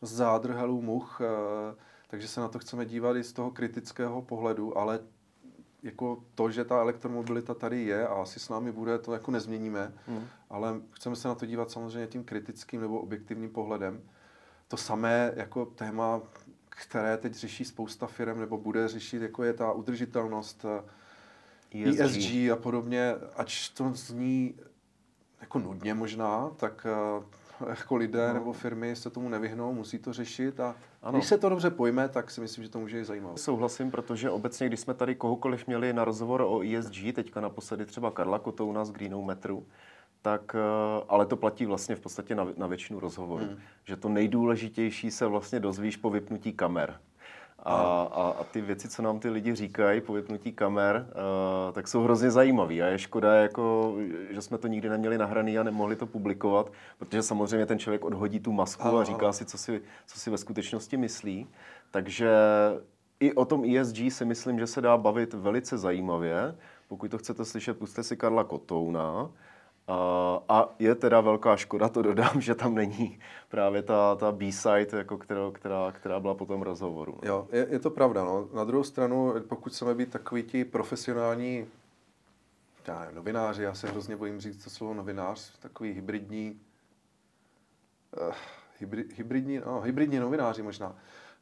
zádrhelů 0.01 0.81
much, 0.81 1.21
eh, 1.21 1.75
takže 2.07 2.27
se 2.27 2.41
na 2.41 2.47
to 2.47 2.59
chceme 2.59 2.85
dívat 2.85 3.17
i 3.17 3.23
z 3.23 3.33
toho 3.33 3.51
kritického 3.51 4.21
pohledu, 4.21 4.77
ale 4.77 4.99
jako 5.83 6.23
to, 6.35 6.51
že 6.51 6.65
ta 6.65 6.81
elektromobilita 6.81 7.53
tady 7.53 7.83
je 7.83 8.07
a 8.07 8.13
asi 8.13 8.39
s 8.39 8.49
námi 8.49 8.71
bude, 8.71 8.99
to 8.99 9.13
jako 9.13 9.31
nezměníme, 9.31 9.93
hmm. 10.07 10.27
ale 10.49 10.81
chceme 10.91 11.15
se 11.15 11.27
na 11.27 11.35
to 11.35 11.45
dívat 11.45 11.71
samozřejmě 11.71 12.07
tím 12.07 12.23
kritickým 12.23 12.81
nebo 12.81 12.99
objektivním 12.99 13.49
pohledem. 13.49 14.01
To 14.71 14.77
samé 14.77 15.33
jako 15.35 15.65
téma, 15.65 16.21
které 16.69 17.17
teď 17.17 17.33
řeší 17.33 17.65
spousta 17.65 18.07
firm 18.07 18.39
nebo 18.39 18.57
bude 18.57 18.87
řešit, 18.87 19.21
jako 19.21 19.43
je 19.43 19.53
ta 19.53 19.71
udržitelnost, 19.71 20.65
ESG, 21.71 21.99
eh, 21.99 22.03
ESG 22.03 22.51
a 22.51 22.55
podobně, 22.55 23.13
ač 23.35 23.69
to 23.69 23.91
zní 23.93 24.55
jako 25.41 25.59
nudně 25.59 25.93
možná, 25.93 26.51
tak 26.57 26.87
eh, 26.89 27.69
jako 27.69 27.95
lidé 27.95 28.27
no. 28.27 28.33
nebo 28.33 28.53
firmy 28.53 28.95
se 28.95 29.09
tomu 29.09 29.29
nevyhnou, 29.29 29.73
musí 29.73 29.99
to 29.99 30.13
řešit 30.13 30.59
a 30.59 30.75
ano. 31.01 31.17
když 31.17 31.27
se 31.27 31.37
to 31.37 31.49
dobře 31.49 31.69
pojme, 31.69 32.09
tak 32.09 32.31
si 32.31 32.41
myslím, 32.41 32.63
že 32.63 32.69
to 32.69 32.79
může 32.79 32.97
být 32.97 33.05
zajímavé. 33.05 33.37
Souhlasím, 33.37 33.91
protože 33.91 34.29
obecně, 34.29 34.67
když 34.67 34.79
jsme 34.79 34.93
tady 34.93 35.15
kohokoliv 35.15 35.67
měli 35.67 35.93
na 35.93 36.05
rozhovor 36.05 36.41
o 36.41 36.61
ESG, 36.61 37.13
teďka 37.13 37.41
naposledy 37.41 37.85
třeba 37.85 38.11
Karla 38.11 38.39
Kotouna 38.39 38.85
z 38.85 38.91
Greenometru, 38.91 39.65
tak, 40.21 40.55
eh, 40.55 41.03
ale 41.09 41.25
to 41.25 41.37
platí 41.37 41.65
vlastně 41.65 41.95
v 41.95 41.99
podstatě 41.99 42.35
na, 42.35 42.47
na 42.57 42.67
většinu 42.67 42.99
rozhovorů, 42.99 43.45
hmm. 43.45 43.57
že 43.83 43.95
to 43.95 44.09
nejdůležitější 44.09 45.11
se 45.11 45.25
vlastně 45.25 45.59
dozvíš 45.59 45.97
po 45.97 46.09
vypnutí 46.09 46.53
kamer. 46.53 46.99
A, 47.63 47.73
a, 48.01 48.35
a 48.39 48.43
ty 48.43 48.61
věci, 48.61 48.89
co 48.89 49.01
nám 49.01 49.19
ty 49.19 49.29
lidi 49.29 49.55
říkají 49.55 50.01
po 50.01 50.13
vypnutí 50.13 50.51
kamer, 50.51 51.07
uh, 51.07 51.73
tak 51.73 51.87
jsou 51.87 52.03
hrozně 52.03 52.31
zajímavé. 52.31 52.73
A 52.73 52.85
je 52.85 52.99
škoda, 52.99 53.33
jako, 53.33 53.95
že 54.29 54.41
jsme 54.41 54.57
to 54.57 54.67
nikdy 54.67 54.89
neměli 54.89 55.17
nahraný 55.17 55.57
a 55.57 55.63
nemohli 55.63 55.95
to 55.95 56.05
publikovat, 56.05 56.71
protože 56.97 57.23
samozřejmě 57.23 57.65
ten 57.65 57.79
člověk 57.79 58.05
odhodí 58.05 58.39
tu 58.39 58.51
masku 58.51 58.97
a 58.97 59.03
říká 59.03 59.31
si 59.31 59.45
co, 59.45 59.57
si, 59.57 59.81
co 60.05 60.19
si 60.19 60.29
ve 60.29 60.37
skutečnosti 60.37 60.97
myslí. 60.97 61.47
Takže 61.91 62.29
i 63.19 63.33
o 63.33 63.45
tom 63.45 63.75
ESG 63.75 63.97
si 64.09 64.25
myslím, 64.25 64.59
že 64.59 64.67
se 64.67 64.81
dá 64.81 64.97
bavit 64.97 65.33
velice 65.33 65.77
zajímavě. 65.77 66.55
Pokud 66.87 67.11
to 67.11 67.17
chcete 67.17 67.45
slyšet, 67.45 67.77
puste 67.77 68.03
si 68.03 68.17
Karla 68.17 68.43
Kotouna. 68.43 69.29
A 70.49 70.75
je 70.79 70.95
teda 70.95 71.21
velká 71.21 71.57
škoda, 71.57 71.89
to 71.89 72.01
dodám, 72.01 72.41
že 72.41 72.55
tam 72.55 72.75
není 72.75 73.19
právě 73.49 73.83
ta, 73.83 74.15
ta 74.15 74.31
B-side, 74.31 74.97
jako 74.97 75.17
která, 75.17 75.51
která, 75.51 75.91
která 75.91 76.19
byla 76.19 76.33
po 76.33 76.45
tom 76.45 76.61
rozhovoru. 76.61 77.17
No. 77.23 77.29
Jo, 77.29 77.47
je, 77.51 77.67
je 77.69 77.79
to 77.79 77.89
pravda. 77.89 78.23
No. 78.23 78.49
Na 78.53 78.63
druhou 78.63 78.83
stranu, 78.83 79.33
pokud 79.47 79.73
chceme 79.73 79.95
být 79.95 80.11
takový 80.11 80.43
ti 80.43 80.65
profesionální 80.65 81.67
já 82.87 83.11
novináři, 83.11 83.63
já 83.63 83.73
se 83.73 83.87
hrozně 83.87 84.15
bojím 84.15 84.39
říct 84.39 84.63
to 84.63 84.69
slovo 84.69 84.93
novinář, 84.93 85.59
takový 85.59 85.91
hybridní, 85.91 86.59
uh, 88.27 88.33
hybrid, 88.79 89.13
hybridní, 89.17 89.59
no, 89.65 89.81
hybridní 89.81 90.19
novináři 90.19 90.61
možná, 90.61 90.95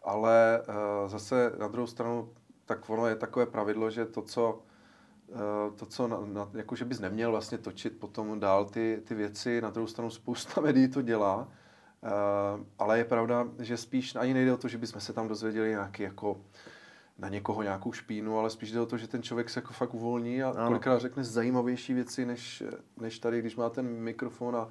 ale 0.03 0.61
uh, 0.67 1.09
zase 1.09 1.53
na 1.57 1.67
druhou 1.67 1.87
stranu, 1.87 2.33
tak 2.65 2.89
ono 2.89 3.07
je 3.07 3.15
takové 3.15 3.45
pravidlo, 3.45 3.89
že 3.89 4.05
to, 4.05 4.21
co 4.21 4.59
Eh, 4.59 4.68
to, 5.75 5.85
co 5.85 6.07
na, 6.07 6.19
na, 6.25 6.49
jako, 6.53 6.75
že 6.75 6.85
bys 6.85 6.99
neměl 6.99 7.31
vlastně 7.31 7.57
točit 7.57 7.99
potom 7.99 8.39
dál 8.39 8.65
ty, 8.65 9.01
ty 9.03 9.15
věci, 9.15 9.61
na 9.61 9.69
druhou 9.69 9.87
stranu 9.87 10.09
spousta 10.09 10.61
médií 10.65 10.87
to 10.87 11.01
dělá, 11.01 11.37
uh, 11.37 12.09
ale 12.79 12.97
je 12.97 13.05
pravda, 13.05 13.47
že 13.59 13.77
spíš 13.77 14.15
ani 14.15 14.33
nejde 14.33 14.53
o 14.53 14.57
to, 14.57 14.67
že 14.67 14.77
bychom 14.77 15.01
se 15.01 15.13
tam 15.13 15.27
dozvěděli 15.27 15.69
nějaký 15.69 16.03
jako 16.03 16.41
na 17.17 17.29
někoho 17.29 17.63
nějakou 17.63 17.91
špínu, 17.91 18.39
ale 18.39 18.49
spíš 18.49 18.71
jde 18.71 18.79
o 18.79 18.85
to, 18.85 18.97
že 18.97 19.07
ten 19.07 19.23
člověk 19.23 19.49
se 19.49 19.59
jako 19.59 19.73
fakt 19.73 19.93
uvolní 19.93 20.43
a 20.43 20.49
ano. 20.49 20.67
kolikrát 20.67 20.99
řekne 20.99 21.23
zajímavější 21.23 21.93
věci, 21.93 22.25
než, 22.25 22.63
než 22.97 23.19
tady, 23.19 23.39
když 23.39 23.55
má 23.55 23.69
ten 23.69 23.87
mikrofon 23.87 24.55
a 24.55 24.69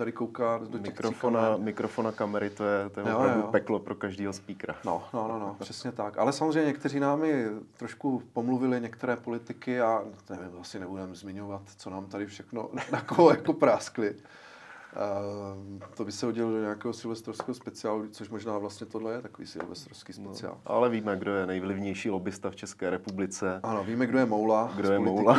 tady 0.00 0.12
kouká 0.12 0.58
do 0.58 0.66
těch 0.66 0.80
mikrofona, 0.80 1.56
mikrofona 1.56 2.12
kamery, 2.12 2.50
to 2.50 2.64
je, 2.64 2.88
to 2.88 3.00
je 3.00 3.08
jo, 3.08 3.18
opravdu 3.18 3.40
jo. 3.40 3.48
peklo 3.50 3.78
pro 3.78 3.94
každého 3.94 4.32
speakera. 4.32 4.74
No, 4.84 5.02
no, 5.14 5.28
no, 5.28 5.38
no, 5.38 5.56
přesně 5.60 5.92
tak. 5.92 6.18
Ale 6.18 6.32
samozřejmě 6.32 6.66
někteří 6.66 7.00
námi 7.00 7.46
trošku 7.76 8.22
pomluvili 8.32 8.80
některé 8.80 9.16
politiky 9.16 9.80
a 9.80 10.02
nevím, 10.30 10.60
asi 10.60 10.78
nebudeme 10.78 11.14
zmiňovat, 11.14 11.62
co 11.76 11.90
nám 11.90 12.06
tady 12.06 12.26
všechno 12.26 12.70
na 12.92 13.00
koho 13.00 13.30
jako 13.30 13.52
práskli. 13.52 14.14
Uh, 14.14 15.82
to 15.94 16.04
by 16.04 16.12
se 16.12 16.26
hodilo 16.26 16.50
do 16.50 16.60
nějakého 16.60 16.94
silvestrovského 16.94 17.54
speciálu, 17.54 18.08
což 18.08 18.28
možná 18.28 18.58
vlastně 18.58 18.86
tohle 18.86 19.12
je 19.12 19.22
takový 19.22 19.46
silvestrovský 19.46 20.12
no, 20.18 20.24
speciál. 20.24 20.52
No, 20.66 20.72
ale 20.72 20.88
víme, 20.88 21.16
kdo 21.16 21.34
je 21.34 21.46
nejvlivnější 21.46 22.10
lobbysta 22.10 22.50
v 22.50 22.56
České 22.56 22.90
republice. 22.90 23.60
Ano, 23.62 23.84
víme, 23.84 24.06
kdo 24.06 24.18
je 24.18 24.26
Moula. 24.26 24.72
Kdo 24.76 24.92
je 24.92 24.98
Moula. 24.98 25.38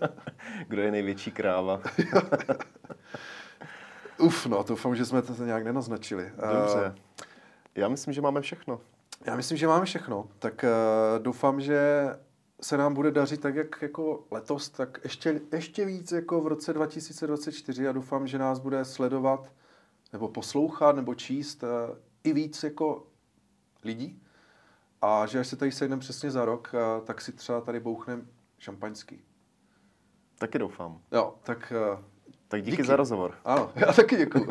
kdo 0.68 0.82
je 0.82 0.90
největší 0.90 1.30
kráva. 1.30 1.80
Uf, 4.22 4.46
no, 4.46 4.64
doufám, 4.68 4.96
že 4.96 5.04
jsme 5.04 5.22
to 5.22 5.44
nějak 5.44 5.64
nenaznačili. 5.64 6.32
Dobře. 6.52 6.86
Uh, 6.86 6.94
Já 7.74 7.88
myslím, 7.88 8.14
že 8.14 8.20
máme 8.20 8.40
všechno. 8.40 8.80
Já 9.24 9.36
myslím, 9.36 9.58
že 9.58 9.66
máme 9.66 9.84
všechno. 9.84 10.28
Tak 10.38 10.64
uh, 10.64 11.22
doufám, 11.22 11.60
že 11.60 12.06
se 12.60 12.76
nám 12.76 12.94
bude 12.94 13.10
dařit 13.10 13.40
tak, 13.40 13.54
jak 13.54 13.82
jako 13.82 14.24
letos, 14.30 14.68
tak 14.68 15.00
ještě, 15.04 15.40
ještě 15.52 15.84
víc 15.84 16.12
jako 16.12 16.40
v 16.40 16.46
roce 16.46 16.72
2024 16.72 17.88
a 17.88 17.92
doufám, 17.92 18.26
že 18.26 18.38
nás 18.38 18.58
bude 18.58 18.84
sledovat 18.84 19.52
nebo 20.12 20.28
poslouchat 20.28 20.96
nebo 20.96 21.14
číst 21.14 21.62
uh, 21.62 21.68
i 22.24 22.32
víc 22.32 22.62
jako 22.62 23.06
lidí 23.84 24.22
a 25.02 25.26
že 25.26 25.40
až 25.40 25.46
se 25.46 25.56
tady 25.56 25.72
sejdeme 25.72 26.00
přesně 26.00 26.30
za 26.30 26.44
rok, 26.44 26.74
uh, 26.74 27.04
tak 27.04 27.20
si 27.20 27.32
třeba 27.32 27.60
tady 27.60 27.80
bouchneme 27.80 28.22
šampaňský. 28.58 29.24
Taky 30.38 30.58
doufám. 30.58 31.00
Jo, 31.12 31.34
tak 31.42 31.72
uh, 31.92 32.11
tak 32.52 32.62
díky, 32.62 32.70
díky 32.70 32.84
za 32.84 32.96
rozhovor. 32.96 33.34
Ano, 33.44 33.72
já 33.76 33.92
taky 33.92 34.16
děkuji. 34.16 34.48